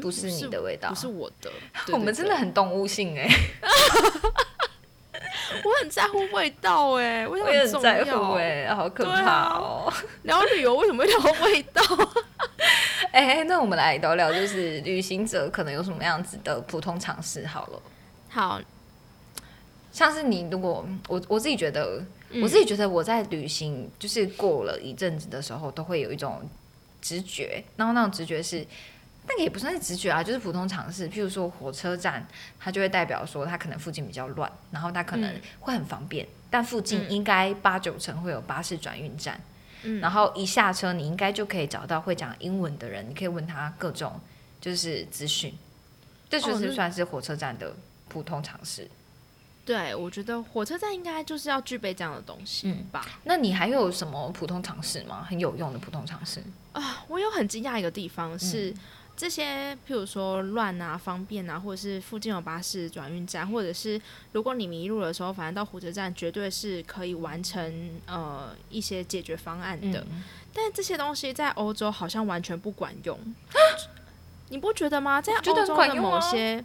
[0.00, 1.50] 不是你的味道，不是我的。
[1.92, 3.28] 我们真的很动物性哎。
[5.64, 9.92] 我很在乎味道哎，味道很在乎哎，好可怕哦。
[10.24, 11.82] 聊旅游为什么会聊味道？
[13.12, 17.82] 哎，那我们来聊聊，就是旅行者可能有什么样子的普通常识好了。
[18.28, 18.60] 好，
[19.92, 22.02] 像是你如果我我自己觉得，
[22.42, 26.42] 我自己觉得我在旅行就是过了一阵子的时候，都会有一种
[27.00, 28.66] 直觉，然后那种直觉是。
[29.28, 31.06] 那个也不算是直觉啊，就是普通常识。
[31.08, 32.26] 譬如说火车站，
[32.58, 39.38] 它就会代表说它可能附近比较乱，然后它可能会很方便，但附近应该八九成会有巴士转运站。
[39.82, 44.18] 嗯，然后一下车，你应该就可以找到会讲英文的人，你可以问他各种
[44.60, 45.54] 就是资讯。
[46.30, 47.76] 这就是算是火车站的
[48.08, 48.88] 普通常识。
[49.64, 53.06] 对，我觉得火车站应该就是要具备这样的东西吧。
[53.24, 55.26] 那你还有什么普通常识吗？
[55.28, 57.04] 很有用的普通常识啊！
[57.06, 58.74] 我有很惊讶一个地方是。
[59.18, 64.00] 这些，譬如说乱啊、方便啊，或者是附近有巴士转运站，或者是
[64.30, 70.06] 如果你迷路的时候，反正到火车站绝对是可以完成呃一些解决方案的。
[70.54, 73.18] 但这些东西在欧洲好像完全不管用，
[74.50, 75.20] 你不觉得吗？
[75.20, 76.64] 在欧洲的某些，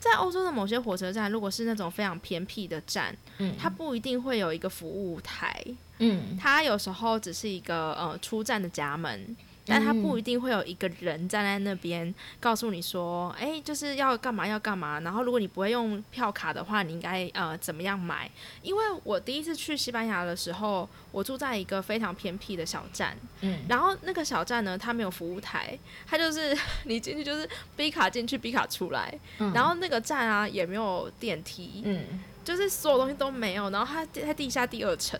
[0.00, 5.62] 在欧洲的某些火车站，如果是那种非常偏僻的站，嗯，它不一定会有一个服务台，
[5.98, 9.36] 嗯，它有时候只是一个呃出站的闸门。
[9.64, 14.98] 但他不一定会有一个人站在那边告诉你说，哎，就是要干嘛要干嘛。
[15.00, 18.30] 然后如果你不会用票卡的话，你应该呃怎么样买？
[18.62, 29.16] 因为我第一次去西班牙的时候，我住在一个非常偏僻的小站，嗯，然后那个小站呢，它没有服务台，它就是 你进去就是 B 卡进去 B 卡出来，
[29.54, 35.18] 然后那个站啊也没有电梯，嗯，就是所有东西都没有，然后它在地下第二层。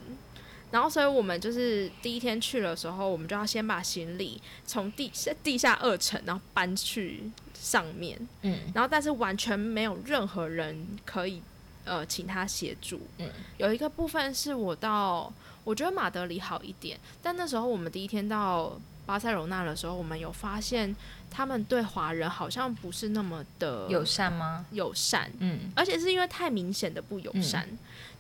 [0.73, 8.19] 然后，所以我们就是第一天去的时候，我们就要先把行李从地下地下二层，然后搬去上面。
[8.41, 8.59] 嗯。
[8.75, 11.43] 然后，但是完全没有任何人可以
[11.85, 13.03] 呃请他协助。
[13.19, 13.29] 嗯。
[13.59, 15.31] 有一个部分是我到，
[15.63, 20.97] 我觉得马德里好一点，但那时候我们第一天到巴塞罗那的时候，我们有发现
[21.31, 24.65] 他们对华人好像不是那么的友善吗？
[24.71, 25.31] 友善。
[25.39, 25.71] 嗯。
[25.77, 27.69] 而且是因为太明显的不友善。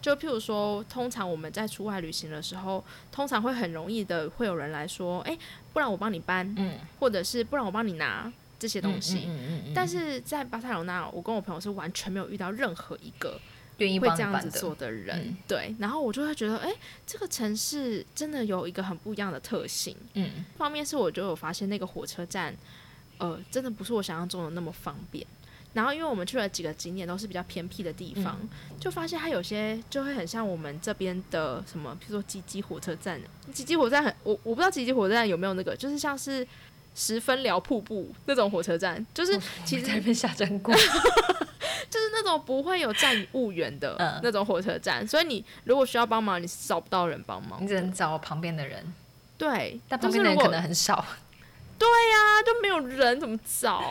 [0.02, 5.38] 就譬如说，通常我们在出外旅行的时候，通常会很容易的会有人来说：“哎，
[5.72, 9.72] 不然我帮你搬，嗯，或者是不然我帮你拿这些东西。”嗯嗯嗯。
[9.72, 13.40] 但是在巴塞罗那，我跟我朋友是完全没有遇到任何一个
[13.78, 15.36] 愿意会这样子做的人。
[15.46, 16.72] 对，然后我就会觉得，哎，
[17.06, 19.96] 这个城市真的有一个很不一样的特性。
[20.14, 20.44] 嗯。
[20.58, 22.52] 方面是我就有发现那个火车站，
[23.18, 25.24] 呃，真的不是我想象中的那么方便。
[25.74, 28.38] 然后，因为我们去了几个景点，都是比较偏僻的地方，
[28.78, 33.20] 就发现它有些就会很像我们这边的什么，比如说吉吉火车站。
[33.52, 36.46] 吉吉火车站很，我我不知道吉吉火车站有没有那个，就是像是
[36.94, 40.74] 十分寮瀑布那种火车站，就是其实在那边下站过，
[41.90, 45.06] 就是那种不会有站务员的那种火车站。
[45.08, 48.84] 所以你如果需要帮忙，你找不到人帮忙，你只能找旁边的人。
[49.38, 51.04] 对，但旁边的人可能很少。
[51.78, 53.82] 对呀，就没有人怎么找？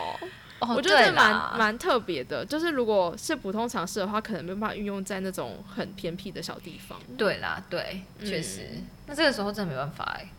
[0.69, 7.00] 我觉得蛮蛮特别的，就是如果是普通尝试的话，可能没办法运用在那种很偏僻的小地方。
[7.17, 8.67] 对啦，对，确实。
[9.08, 10.30] 那这个时候真的没办法哎，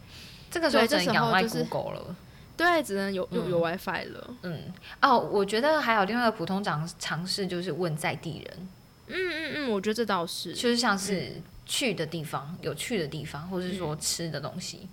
[0.49, 2.17] 这个时候只能仰赖 Google 了。
[2.57, 4.35] 对，只能有有有 WiFi 了。
[4.43, 8.69] 嗯，哦，我觉得还有另外一个普通尝尝试，就是问在地人。
[9.09, 11.33] 嗯嗯嗯，我觉得这倒是，就是像是
[11.67, 14.89] 去的地方、有去的地方，或者是说吃的东西，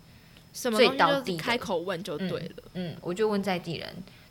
[0.54, 2.64] 什么东西开口问就对了。
[2.74, 3.88] 嗯，我就问在地人。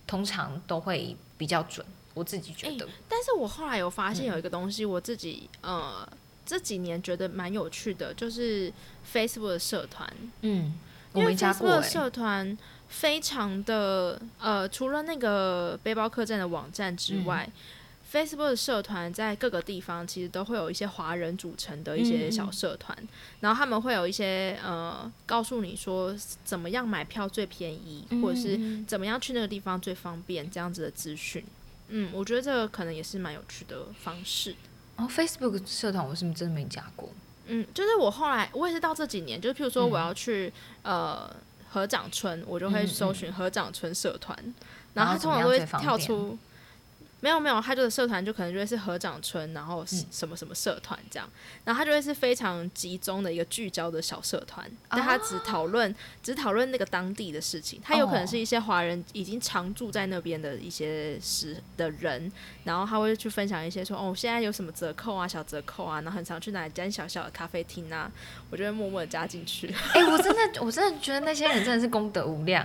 [0.09, 2.88] 通常都会比较准，我自己觉得。
[3.09, 6.09] 但是我后来有发现有一个东西，我自己呃
[6.44, 8.73] 这几年觉得蛮有趣的，就是
[9.14, 10.12] Facebook 的社团。
[10.40, 10.75] 嗯，
[11.14, 17.48] 因为 Facebook 社团非常的呃，除了那个背包客栈的网站之外。
[18.11, 22.96] Facebook 的社团在各个地方其实都会有一些华人组成的一些小社团，
[23.40, 31.44] 然后他们会有一些呃，告诉你说怎么样买票最便宜，或者是怎么样去那个地方最方便这样子的资讯。
[31.88, 34.54] 嗯，我觉得这个可能也是蛮有趣的方式。
[34.96, 37.11] 哦，Facebook 社团我是真的没加过？
[37.46, 40.50] 嗯，就是我后来我也是到这几年，就是譬如说我要去
[40.83, 41.31] 呃
[41.71, 44.35] 合掌村，我就会搜寻合掌村社团，
[44.94, 46.38] 然后它通常都会跳出。
[47.21, 51.29] 没有没有，他就是社团就可能就会是合掌村，然后什么什么社团这样，
[51.64, 55.92] 然后他就会是非常集中的一个聚焦的小社团，但他只讨论
[56.23, 62.31] 只讨论那个当地的事情，他有可能是一些华人已经常住在那边的一些时的人，
[62.62, 68.10] 然后他会去分享一些说哦现在有什么折扣啊小折扣啊，然后很常去哪一间小小的咖啡厅啊，
[68.50, 69.75] 我就会默默的加进去。
[69.92, 72.64] 哎，我真的我真的觉得那些人真的是功德无量。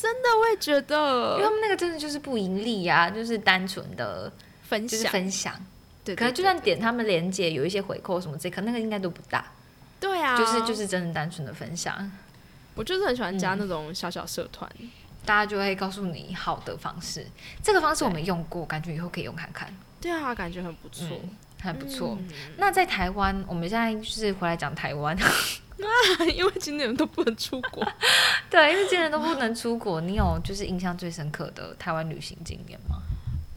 [0.00, 4.32] 真的，我也觉得，因为他们那个真的就是不盈利呀，就是单纯的
[4.62, 5.54] 分享分享。
[6.02, 9.44] 对，可能就算点他们连接有一些回扣什么这，可那个应该都不大。
[10.00, 12.10] 对啊，就是就是真的单纯的分享。
[12.74, 14.70] 我就是很喜欢加那种小小社团，
[15.26, 17.26] 大家就会告诉你好的方式。
[17.62, 19.70] 这个方式我们用过，感觉以后可以用看看。
[20.00, 21.20] 对啊，感觉很不错，
[21.60, 22.16] 还不错。
[22.56, 25.14] 那在台湾，我们现在就是回来讲台湾。
[26.34, 27.86] 因为今年都不能出国，
[28.50, 30.00] 对，因为今年都不能出国。
[30.00, 32.96] 你有就是印象最深刻的台湾旅行经验吗？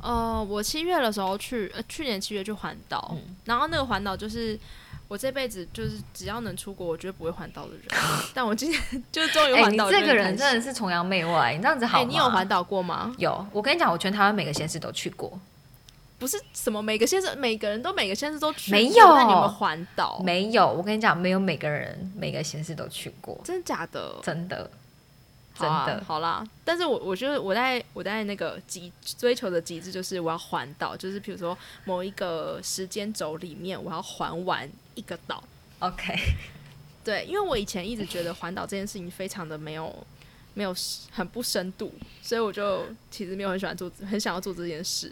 [0.02, 3.16] 呃，我七月的时候去，呃，去年七月去环岛，
[3.46, 4.60] 然后那个环岛就是
[5.08, 7.84] 我这辈子就是只要能出国，我绝对不会环岛的人。
[8.34, 13.16] 但我今年就是终于环岛，这个人真的是崇洋媚外，你这样子好你有环岛过吗？
[13.18, 15.40] 有，我跟你讲，我全台湾每个县市都去过。
[16.20, 19.16] 不是什么每个先生每个人都每个先生都去没有？
[19.16, 20.66] 那你们环岛没有？
[20.66, 24.16] 我跟你讲，没有每个人每个先生都去过，真的假的？
[24.24, 24.72] 真的，
[25.60, 26.02] 真的。
[26.06, 35.44] 好啦，但是我我觉得我在我在那个极追求的极致就是我要环岛，就是比如说某一个时间轴里面我要环完一个岛。
[35.80, 36.16] OK，
[37.04, 39.94] 对，因为我以前一直觉得环岛这件事情非常的没有
[40.54, 40.74] 没有
[41.12, 45.12] 很不深度，所以我就其实没有很喜欢做，很想要做这件事。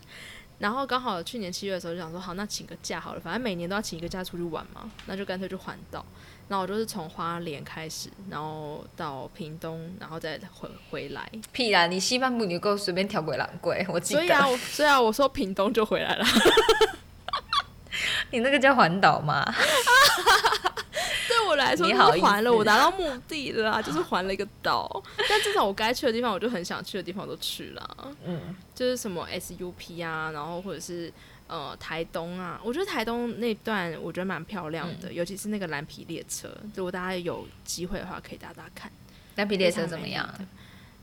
[0.61, 6.05] 然后刚好去年七月的时候就想说，好，那请个假好了，反正每年都要请一个假出去玩嘛，那就干脆就环岛。
[6.49, 11.27] 那我就是从花莲开始，然后到屏东，然后再回回来。
[11.51, 14.19] 屁啦，你西半部你够随便挑鬼狼鬼，我记得。
[14.19, 16.25] 所以啊，所以啊，我说屏东就回来了。
[18.29, 19.43] 你那个叫环岛吗？
[21.51, 25.03] 后来说是还了，我达到目的了，就是还了一个岛。
[25.27, 28.15] 但至少我该去的地方，我就很想去的地方都去了。
[28.25, 31.11] 嗯，就是什么 SUP 啊，然后或者是
[31.47, 36.47] 呃台东啊，我觉得台东那段我觉得蛮漂亮的，尤其是那个蓝皮列车。
[36.73, 38.89] 如果大家有机会的话，可以搭搭看。
[39.35, 40.33] 蓝皮列车怎么样？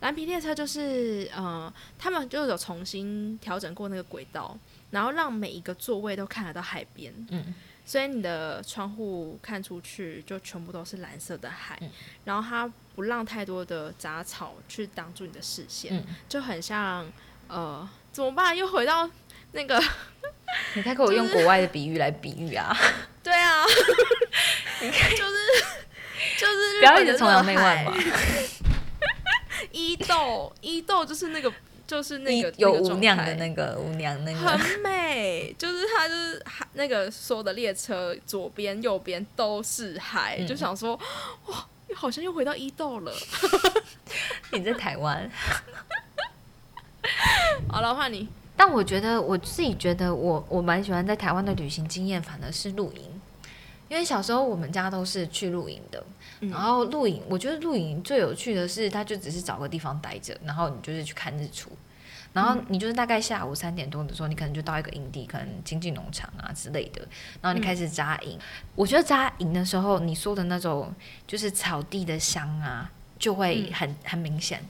[0.00, 4.56] 蓝皮列车就是呃，他们就有重新调整过那个轨道，
[4.92, 7.12] 然后让每一个座位都看得到海边。
[7.30, 7.54] 嗯。
[7.88, 11.80] 所以你的窗户看出去就全部都是蓝色的海，
[12.26, 17.10] 然后它不让太多的杂草去挡住你的视线，就很像
[17.48, 18.54] 呃，怎么办？
[18.54, 19.08] 又回到
[19.52, 19.82] 那个，
[20.76, 22.76] 你太给我用国外的比喻来比喻啊？
[23.24, 23.64] 对啊，
[24.82, 25.36] 你 看，就是
[26.36, 27.94] 就是不要一直崇洋媚外嘛。
[29.72, 31.50] 伊豆，伊豆就是那个。
[31.88, 40.94] 就是那个有无娘的那个无娘那个很美，就是它就是海那个所有的列车左边右边都是海，就想说
[41.46, 43.12] 哇，好像又回到伊豆了。
[44.52, 45.30] 你在台湾？
[47.70, 48.28] 好了，换你。
[48.54, 53.17] 但我觉得我自己觉得我我蛮喜欢在台湾的旅行经验，反而是露营，
[53.88, 56.04] 因为小时候我们家都是去露营的。
[56.40, 61.68] 然后露营，我觉得露营最有趣的是，它就只是找个地方待着，然后你就是去看日出，
[62.32, 67.02] 然后你就是大概下午三点多的时候，你可能就到一个营地，可能经济农场啊之类的，
[67.42, 68.38] 然后你开始扎营。
[68.76, 70.94] 我觉得扎营的时候，你说的那种
[71.26, 74.62] 就是草地的香啊，就会很很明显。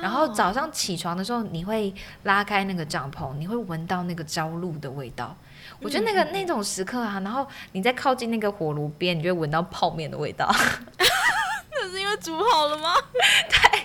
[0.00, 1.92] 然后早上起床的时候，你会
[2.22, 5.36] 拉开那个帐篷，你会闻到那个朝露的味道。
[5.80, 10.48] 我觉得那个那种时刻啊，然后你在靠近那个火炉边，你就会闻到泡面的味道。
[11.72, 12.94] 那是因为煮好了吗？
[13.48, 13.84] 对。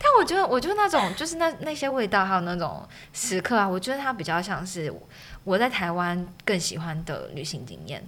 [0.00, 4.92] 但我觉得，我觉得那种就是那那些味道，还有那种时刻啊，我觉得它比较像是
[5.42, 8.04] 我在台湾更喜欢的旅行经验。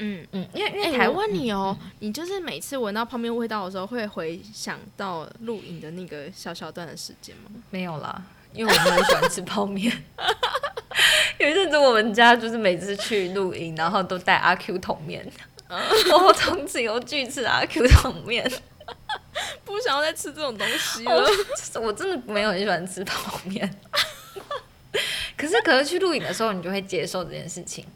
[0.00, 7.50] 嗯嗯，因为因为台湾你哦，你就是每次闻到泡面味道的时候，会回想到露营的那个小小段的时间吗？
[7.70, 8.22] 没有啦，
[8.52, 9.92] 因为我很喜欢吃泡面。
[11.38, 15.24] 有一阵子，我们家就是每次去露营，然后都带阿 Q 桶面，
[15.68, 18.50] 我从此以后拒吃阿 Q 桶面，
[19.64, 21.24] 不想要再吃这种东西了。
[21.80, 23.72] 我真的没有很喜欢吃泡面，
[25.36, 27.86] 可是可是去露营的时候，你就会接受这件事情。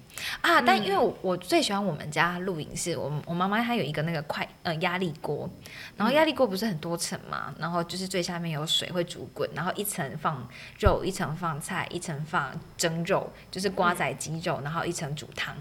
[0.41, 5.49] 啊，但因为我我最喜欢我们家露营是我我妈妈她有一个那个快呃压力锅，
[5.97, 10.49] 然后压力锅不是很多层嘛，然后就是最下面有水会煮滚，然后一层放
[10.79, 15.55] 肉，一层放菜，一层放蒸肉，就是瓜仔鸡肉，然后一层煮汤，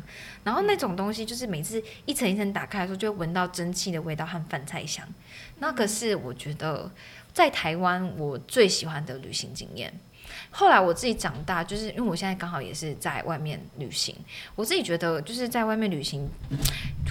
[0.44, 5.08] 然后那种东西就是每次一层一层打开的时候，就会闻到蒸汽的味道和饭菜香。
[5.60, 6.92] 那可是我觉得
[7.34, 9.94] 在台湾我最喜欢的旅行经验。
[10.54, 14.14] 后来我自己长大，就是因为我现在刚好也是在外面旅行，
[14.54, 16.28] 我自己觉得就是在外面旅行，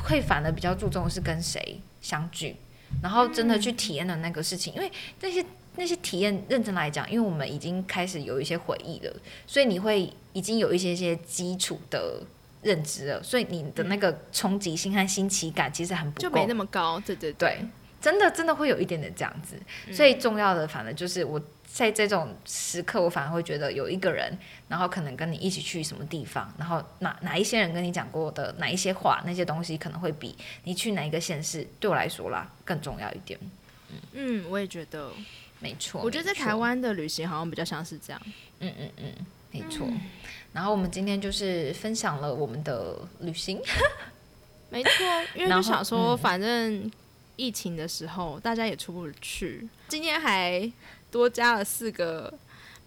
[0.06, 2.54] 会反而比较注重是跟谁相聚，
[3.02, 5.42] 然后真的去体验的那个事情，因为那些
[5.76, 9.16] 那些体验认真来讲，因为我们已经开始有一些回忆了，
[9.46, 12.22] 所以你会已经有一些些基础的
[12.60, 17.58] 认知了，所以你的那个冲击性和新奇感其实很不就没那么高，对对对，
[18.02, 19.56] 真的真的会有一点点这样子，
[19.90, 21.40] 所以重要的反正就是我。
[21.72, 24.36] 在这种时刻，我反而会觉得有一个人，
[24.68, 33.38] 然后可能跟你一起去什么地方，然后哪哪一些人跟你讲过的哪一些话，那些东西可能会比你去哪一个县市对我来说啦更重要一点。
[33.88, 35.10] 嗯，嗯我也觉得，
[35.60, 36.02] 没错。
[36.02, 38.20] 我觉得在台湾的旅行好像比较像是这样。
[38.58, 39.12] 嗯嗯嗯，
[39.52, 39.88] 没错。
[40.52, 43.62] 然后我们今天就是分享了我们的旅行，
[44.70, 44.92] 没错。
[45.36, 46.90] 因为就想说， 反正
[47.36, 50.70] 疫情的时候大家也出不去，今天还。
[51.10, 52.32] 多加了四个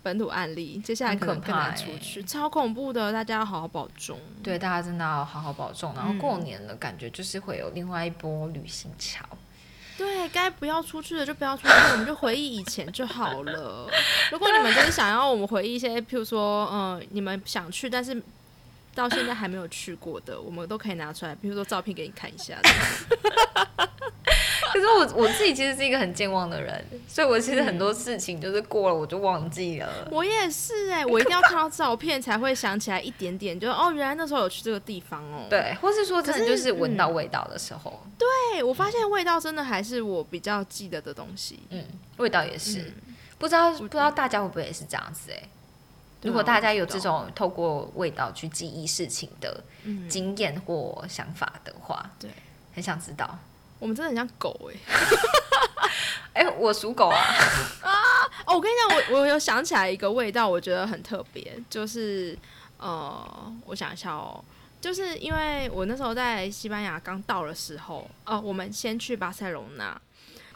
[0.02, 4.20] 本土案例，接下来可能更难出去，超恐怖的，大家要好好保重。
[4.42, 5.94] 对，大家真的要好好保重。
[5.96, 9.26] 然后过年了，感觉就是会有另外一波旅行潮。
[9.96, 13.88] 对该不要出去的就不要出去，我们就回忆以前就好了。
[14.32, 18.22] 如果你们就是想要我们回忆一些，譬如说，嗯，你们想去但是
[18.94, 22.60] 到现在还没有去过的，我们都可以拿出来，比如说照片给你看一下。
[24.74, 30.08] 可是我我自己其实是一个很健忘的人，所以我其实很多事情就是过了我就忘记了。
[30.10, 35.46] 我也是哎，我一定要看到照片才会想起来一点点，就哦，原来那时候有去这个地方哦。
[35.48, 38.04] 对，或是说真的就是闻到味道的时候。
[38.18, 41.60] 对，我发现味道真的还是我比较记得的东西。
[41.70, 41.86] 嗯，
[42.18, 42.92] 味道也是，
[43.38, 45.44] 不知道不知道大家会不会也是这样子哎？
[46.24, 49.64] 如果大家有这种透过味道去记忆事情的
[50.10, 52.30] 经验或想法的话，对，
[52.74, 53.38] 很想知道。
[53.80, 54.72] 我们真的很像狗
[56.34, 57.20] 哎， 哎，我属狗啊
[57.84, 57.92] 啊！
[58.46, 62.38] 哦，我跟你讲，我我有想起来一个味道，我觉得很特别，就是
[62.78, 64.42] 呃，我想一下哦，
[64.80, 70.00] 就是因为我那时候在西班牙刚到的时候，哦，我们先去巴塞隆那。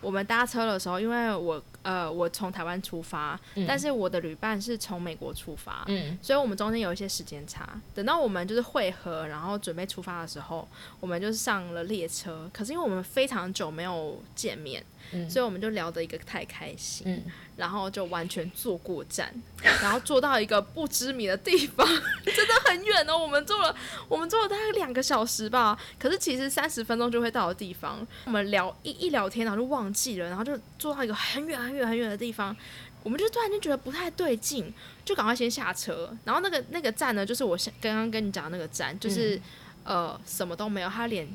[0.02, 5.86] 我们搭车的时候，因为我呃我从台湾出发，但是我的旅伴是从美国出发，
[6.22, 7.68] 所以我们中间有一些时间差。
[7.96, 10.68] 等到我们就是汇合，然后准备出发的时候，
[11.00, 12.50] 我们就是上了列车。
[12.54, 14.84] 可是因为我们非常久没有见面。
[15.30, 17.24] 所以我们就聊得一个太开心，
[17.56, 19.34] 然后就完全坐过站，
[19.82, 21.88] 然后坐到一个不知名的地方，
[22.26, 23.18] 真的很远哦。
[23.18, 23.76] 我们坐了，
[24.08, 25.78] 我们坐了大概两个小时吧。
[25.98, 32.56] 可是其实三十分钟就会到的地方，我们聊一一聊天，然后就忘记了，然后就坐到一个很远很远很远的地方，
[33.04, 34.74] 我们就突然间觉得不太对劲，
[35.06, 36.16] 就赶快先下车。
[36.26, 39.40] 然后那个那个站呢，就是我刚刚跟你讲的那个站，就是
[39.84, 41.28] 呃什么都没有，他连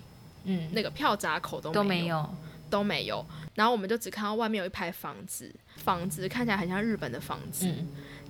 [0.44, 2.28] 嗯那个票闸口都没有。
[2.72, 3.22] 都没有，
[3.54, 7.70] 然后我们就只看到外面有一排房子，房子看起来很像日本的房子。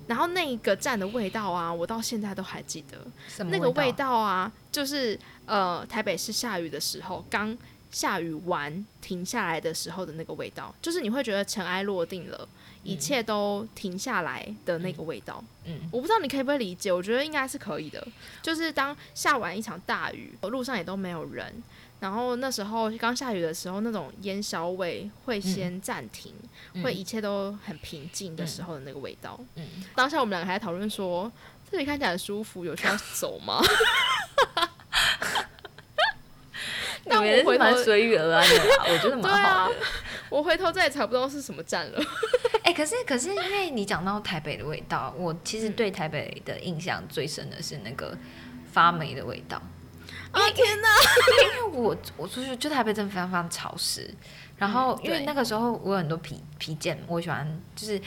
[0.05, 3.45] 然后那个站的味道啊，我到现在都还记得。
[3.45, 7.57] 那个味道啊，就是呃台北市下雨的时候，刚
[7.89, 12.45] 下雨完停下来的时候的那个味道，就是你会觉得尘埃落定了，
[12.83, 15.41] 一切都停下来的那个味道。
[15.63, 18.05] 嗯，我不知道你可以不可以理解，我觉得应该是可以的。
[18.41, 21.63] 就是当下完一场大雨，路上也都没有人。
[22.03, 26.33] 然后那时候刚下雨的时候，那种烟硝味会先暂停，
[26.83, 29.39] 会一切都很平静的时候的那个味道。
[29.55, 31.31] 嗯，当下我们两个还在讨论说，
[31.71, 33.61] 这里看起来很舒服，有需要走吗？
[37.07, 38.43] 但我回头随缘啊，
[38.89, 39.75] 我觉得蛮好的。
[40.29, 42.03] 我回头再也查不到是什么站了。
[42.63, 48.17] 哎，可是可是因为你讲到台北的味道，我其实对台北的印象最深的是那个
[48.73, 49.61] 发霉的味道。
[50.33, 50.87] 啊天哪！
[51.43, 54.13] 因为我我出去就台北真的非常非常潮湿，
[54.57, 58.01] 然后因为那个时候我有很多皮皮件，我喜欢就是，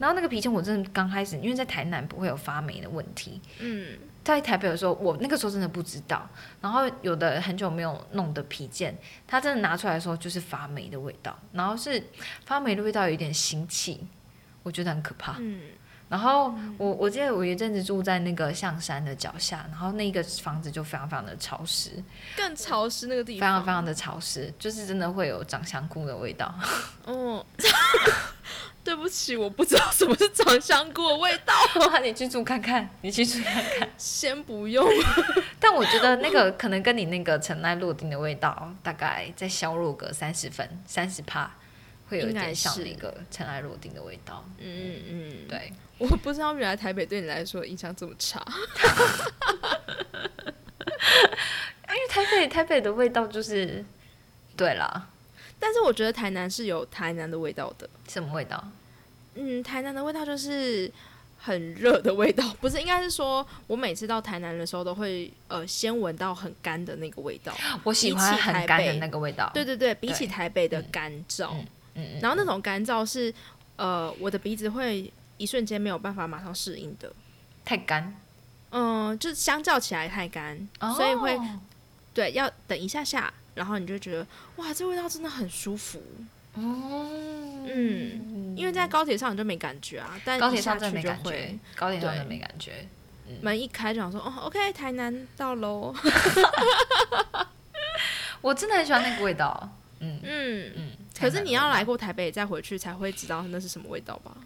[0.00, 6.28] 然后那个皮件我真的刚开始，因为在台南不会有发霉的问题，嗯，在台北的时候我那个时候真的不知道，
[6.60, 12.02] 然后有的很久没有弄的皮件，它真的拿出来的时候就是发霉的味道，然后是
[12.44, 14.04] 发霉的味道有一点腥气，
[14.64, 15.60] 我觉得很可怕，嗯。
[16.08, 21.90] 然后我我记得我一阵子住在那个象山的脚下，然后那个房子就非常非常的潮湿，
[22.34, 26.54] 更潮湿那个地方，非常非常的潮湿，就是真的会有长香菇的味道。
[27.04, 27.44] 哦，
[28.82, 31.52] 对不起，我不知道什么是长香菇的味道。
[32.02, 34.88] 你去住看看，你去住看看，先不用。
[35.60, 41.50] 但我觉得那个可能跟你那个尘埃落定的味道，大概再削弱个三十分、三十帕，
[42.08, 44.42] 会有一点像那个尘埃落定的味道。
[44.58, 45.70] 嗯嗯嗯，对。
[45.98, 48.44] 我不知道原来台北对你来说印象这么差。
[51.88, 53.84] 因为台北台北的味道就是，
[54.56, 55.08] 对啦。
[55.58, 57.88] 但是我觉得台南是有台南的味道的。
[58.08, 58.62] 什么味道？
[59.34, 60.90] 嗯，台南的味道就是
[61.38, 62.80] 很热的味道，不是？
[62.80, 67.52] 应该是说我每次到台南的时候，都会呃先闻到很干的那个味道。
[67.82, 69.50] 我喜欢很干的那个味道。
[69.52, 73.34] 对对对，比起台北的干燥，嗯嗯，然后那种干燥是
[73.76, 77.10] 呃我的鼻子会一瞬间没有办法马上适应的，
[77.64, 78.14] 太干。
[78.70, 81.40] 嗯，就是相较起来太干，所以会
[82.12, 84.26] 对要等一下下，然后你就觉得
[84.56, 86.02] 哇，这味道真的很舒服。
[86.54, 87.08] 哦，
[87.66, 92.86] 嗯，因为在高铁上你就没感觉啊，但高铁上真的没感觉，高铁上真的没感觉。
[93.40, 95.94] 门一开就想说哦，OK，台南到喽。
[98.40, 99.68] 我真的很喜欢那个味道，
[100.00, 100.90] 嗯嗯嗯。
[101.18, 104.36] 可是你要来过台北再回去才会知道那是什么味道吧？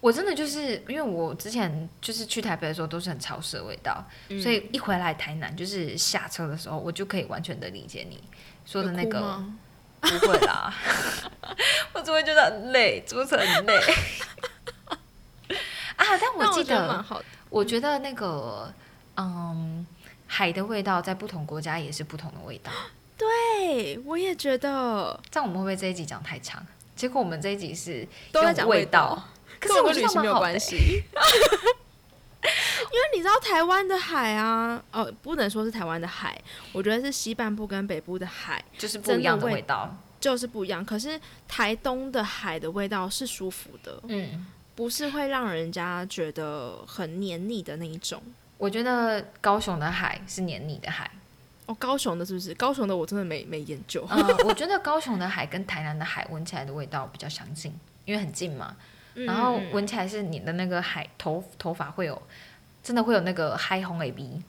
[0.00, 4.04] 我真的就是因为我之前就是去台北的时候都是很潮湿的味道，
[4.42, 8.22] 所以一回来台南就是下车的时候，我就可以完全的理解你
[8.64, 9.42] 说的那个。
[9.98, 10.72] 不会啦，
[11.94, 13.74] 我只会觉得很累，坐车很累。
[15.96, 17.04] 啊，但我记得，
[17.48, 18.72] 我觉得那个，
[19.16, 19.84] 嗯，
[20.26, 22.70] 海的味道在不同国家也是不同的味道。
[23.18, 25.18] 对，我也觉得。
[25.30, 26.64] 这样我们会不会这一集讲太长？
[26.94, 29.20] 结果我们这一集是都在讲味道，
[29.60, 31.02] 可是跟旅行没有关系。
[32.46, 36.40] 因为你知道台湾的海啊，哦，不能说是台湾的海，
[36.72, 40.84] 我觉得是西半部跟北部的海就是不一样的味道，就是不一样。
[40.84, 44.46] 可是台东的海的味道是舒服的，嗯，
[44.76, 48.22] 不是会让人家觉得很黏腻的那一种。
[48.58, 51.10] 我觉得高雄的海是黏腻的海，
[51.66, 52.54] 哦，高雄的是不是？
[52.54, 54.06] 高雄的我真的没没研究。
[54.08, 58.76] 嗯，我觉得高雄的海跟台南的海闻起来的味道比较相近，因为很近嘛，
[59.24, 62.20] 然后闻起来是你的那个海头头发会有。
[62.82, 64.40] 真的会有那个嗨红 A B，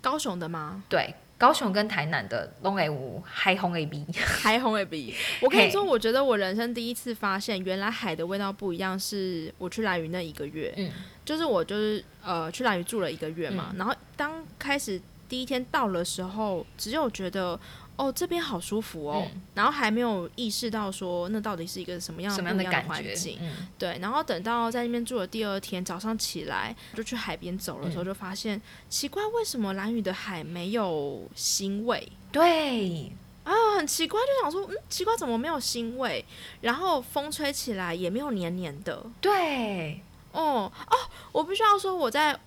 [0.00, 0.82] 高雄的吗？
[0.88, 5.14] 对，高雄跟台南的龙 A 五嗨红 A B，嗨红 A B。
[5.42, 8.98] 我跟你说，我觉得我人生第一次发现，原来海的味道不一样。
[8.98, 10.90] 是我去兰屿那一个月，嗯，
[11.26, 17.60] 就是我就是呃去兰屿住了一个月嘛，然后当开始第一天到的时候，只有觉得。
[17.98, 23.36] 哦，这边好舒服哦，然后还没有意识到说那到底是一个什么样什么样的环境，
[23.76, 32.08] 对，然后等到在那边住的第二天，早上起来就去海边走的时候，就发现奇怪，为什么蓝雨的海没有腥味？
[32.30, 33.10] 对，
[33.42, 36.24] 啊，很奇怪，就想说，嗯，奇怪，怎么没有腥味？
[36.60, 40.96] 然后风吹起来也没有黏黏的，对，哦哦，
[41.32, 42.38] 我必须要说，我在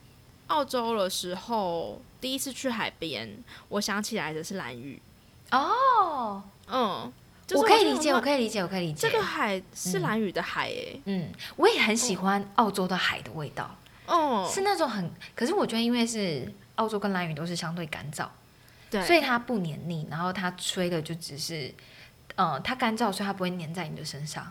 [0.48, 5.02] 澳洲的时候第一次去海边，我想起来的是蓝屿。
[5.52, 7.12] 哦，嗯，
[7.54, 9.10] 我可以理解，我可以理解，我可以理解。
[9.10, 13.70] 这个海是蓝雨的海，诶，嗯，我也很喜欢澳洲的海的味道，
[14.06, 18.26] 哦，是那种很，可是我觉得因为是澳洲跟蓝雨都是相对干燥，
[18.90, 21.74] 对，所以它不黏腻，然后它吹的就只是，
[22.36, 24.50] 嗯，它干燥，所以它不会黏在你的身上，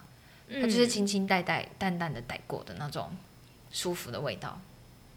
[0.53, 3.11] 它就是轻轻带带、淡淡的带过的那种
[3.73, 4.61] 舒服的味道，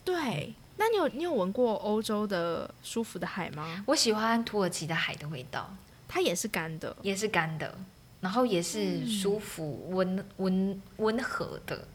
[0.06, 0.54] 对。
[0.84, 3.82] 那你有你有闻过欧洲的舒服的海吗？
[3.88, 5.74] 我喜欢土耳其的海的味道，
[6.10, 7.74] 它也是干的，也是干的，
[8.20, 11.88] 然后也是舒服、温温温和的，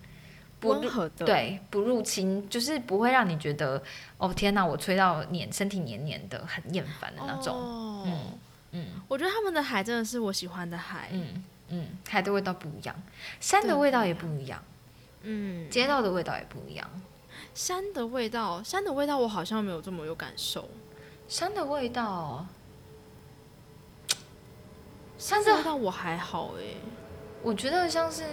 [0.63, 3.83] 温和的，对，不入侵，就是不会让你觉得
[4.17, 7.55] 哦天哪，我吹到黏，身体黏黏的，很厌烦的那种。
[8.07, 8.39] 嗯
[8.71, 11.11] 嗯，我觉得他们的海真的是我喜欢的海。
[11.13, 12.97] 嗯嗯，海的味道不一样，
[13.39, 14.63] 山的味道也不一样，
[15.25, 16.89] 嗯，街道的味道也不一样。
[17.55, 20.69] 山的味道，山的味道，我好像没有这么有感受。
[21.27, 22.47] 山的味道，
[25.19, 26.77] 山的味道我还好哎，
[27.43, 28.25] 我觉得像是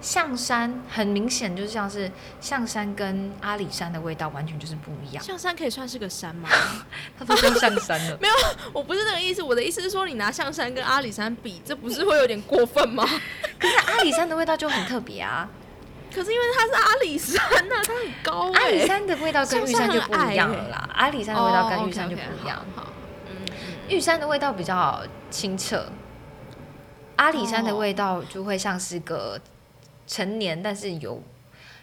[0.00, 5.22] 象山，很明显就像是象山跟阿里山的味道完全就是不一样。
[5.22, 6.48] 象山可以算是个山吗？
[7.18, 8.18] 它都叫象山了。
[8.20, 8.34] 没有，
[8.72, 9.42] 我不是那个意思。
[9.42, 13.04] 我的意思是说，你拿象山跟阿里山比，这不是会有点过分吗？
[13.58, 15.48] 可是阿里山的味道就很特别啊。
[16.14, 18.50] 可是因为它是阿里山呐，它很高。
[18.54, 20.88] 阿里山的味道跟玉山就不一样了啦。
[20.94, 22.64] 阿里山的味道跟玉山就不一样。
[23.26, 23.46] 嗯，
[23.88, 25.86] 玉山的味道比较清澈，
[27.16, 29.40] 阿里山的味道就会像是个
[30.06, 31.22] 成年，但是有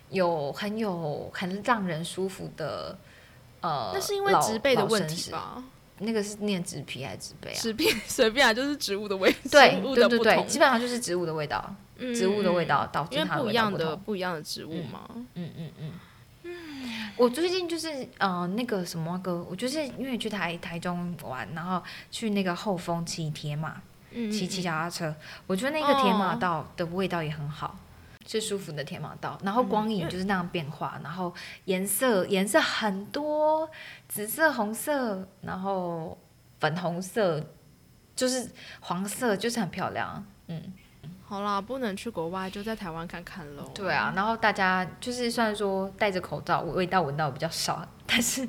[0.10, 2.98] 有很有很让人舒服的
[3.62, 3.92] 呃。
[3.94, 5.64] 那是因为植被的问题吧？
[6.00, 7.56] 那个是念植皮还是植被啊？
[7.56, 9.34] 植皮 随便啊，就是植物的味。
[9.50, 11.74] 对 对对对，基本上就是植物的味道。
[11.98, 15.08] 植物的味道导致它不一样的不一样的植物嘛。
[15.34, 15.92] 嗯嗯嗯。
[17.18, 21.82] 我最近就是呃那个什么歌，我就是因为去台台中玩，然后
[22.12, 23.82] 去那个后峰骑铁马，
[24.12, 25.16] 骑骑脚踏车，
[25.48, 27.80] 我觉得那个铁马道的味道也很好，
[28.28, 31.34] 是舒服的铁马道，然后光影就是那样变化，然后
[31.64, 33.68] 颜色颜色很多，
[34.08, 36.16] 紫色、红色，然后
[36.60, 37.44] 粉红色，
[38.16, 40.62] 就是黄色，就是很漂亮，嗯。
[41.28, 43.64] 好啦，不能去国外，就在台湾看看喽。
[43.74, 48.48] 对啊，然后大家就是虽然说戴着口罩，味道闻到比较少，但是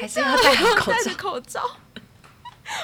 [0.00, 0.92] 还是要戴好口罩。
[0.92, 1.62] 戴着口罩，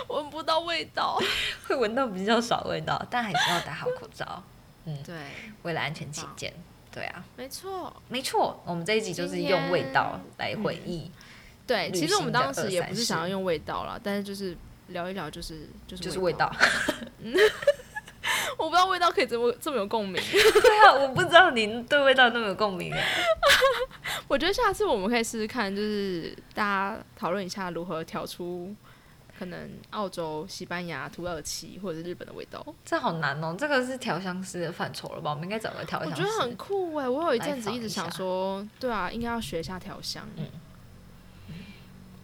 [0.09, 1.17] 闻不到味道，
[1.69, 4.43] 会闻到比较少味道，但还是要戴好口罩。
[4.87, 5.15] 嗯，对，
[5.63, 6.53] 为了安全起见，
[6.91, 8.61] 对啊，没错，没错。
[8.65, 11.11] 我们这一集就是用味道来回忆。
[11.67, 14.57] 对，其实我们当时也不是想要用味道啦，但是就是
[14.89, 16.51] 聊一聊，就是就是就是味道。
[18.59, 20.21] 我不知道味道可以这么这么有共鸣。
[20.23, 22.95] 对啊，我不知道您对味道那么有共鸣。
[24.29, 28.75] 我觉得下次我们可以试试看，就是大家讨论一下如何调出
[29.39, 32.65] 可能澳洲、西班牙、土耳其或者是日本的味道。
[32.85, 35.31] 这好难哦，这个是调香师的范畴了吧？
[35.31, 36.23] 我们应该找个调香师。
[36.23, 40.29] 我觉得很酷哎，我有一阵子一直想说，对啊，应该要学一下调香。
[40.37, 40.47] 嗯。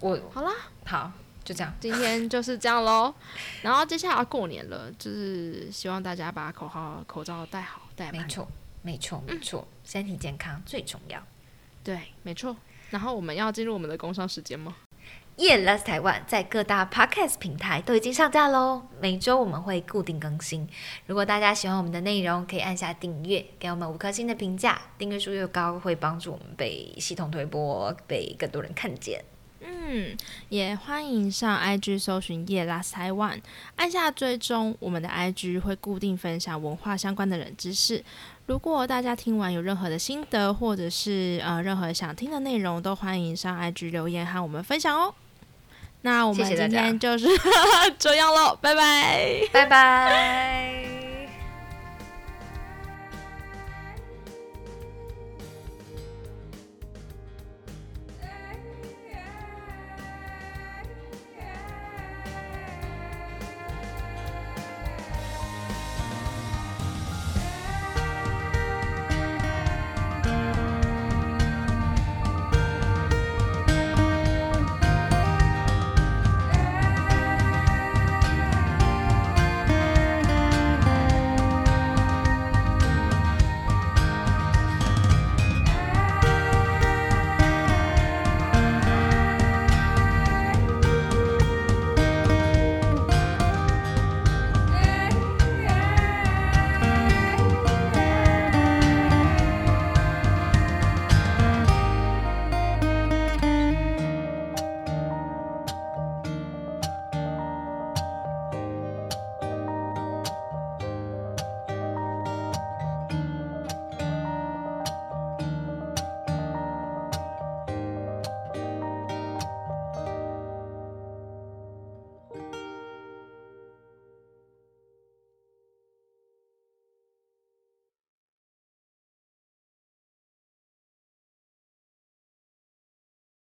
[0.00, 0.52] 我好啦，
[0.84, 1.10] 好。
[1.46, 3.14] 就这样，今天就是这样喽。
[3.62, 8.48] 然后接下来要过年了，就是希望大家把口号、口罩戴好，戴没错，
[8.82, 11.22] 没错，没错，身体健康最重要。
[11.84, 12.56] 对，没错。
[12.90, 14.74] 然后我们要进入我们的工商时间吗
[15.36, 18.82] ？Yeah, Let's Taiwan 在各大 Podcast 平台都已经上架喽。
[19.00, 20.68] 每周我们会固定更新。
[21.06, 24.80] 如果大家喜欢我们的内容，可以按下订阅，给我们五颗星的评价。
[24.98, 29.22] 订阅数越高，会帮助我们被系统推播，被更多人看见。
[29.88, 30.16] 嗯，
[30.48, 33.40] 也欢迎上 IG 搜寻夜拉台湾，
[33.76, 38.02] 按下追踪，我们的 IG 会固定分享文化相关的冷知识。
[38.46, 45.14] 如果大家听完有任何的心得，或者是呃任何想听的内容，都欢迎上 IG 留言和我们分享哦。
[46.02, 47.26] 那我们今天就是
[47.98, 50.85] 这样喽，拜拜，拜拜。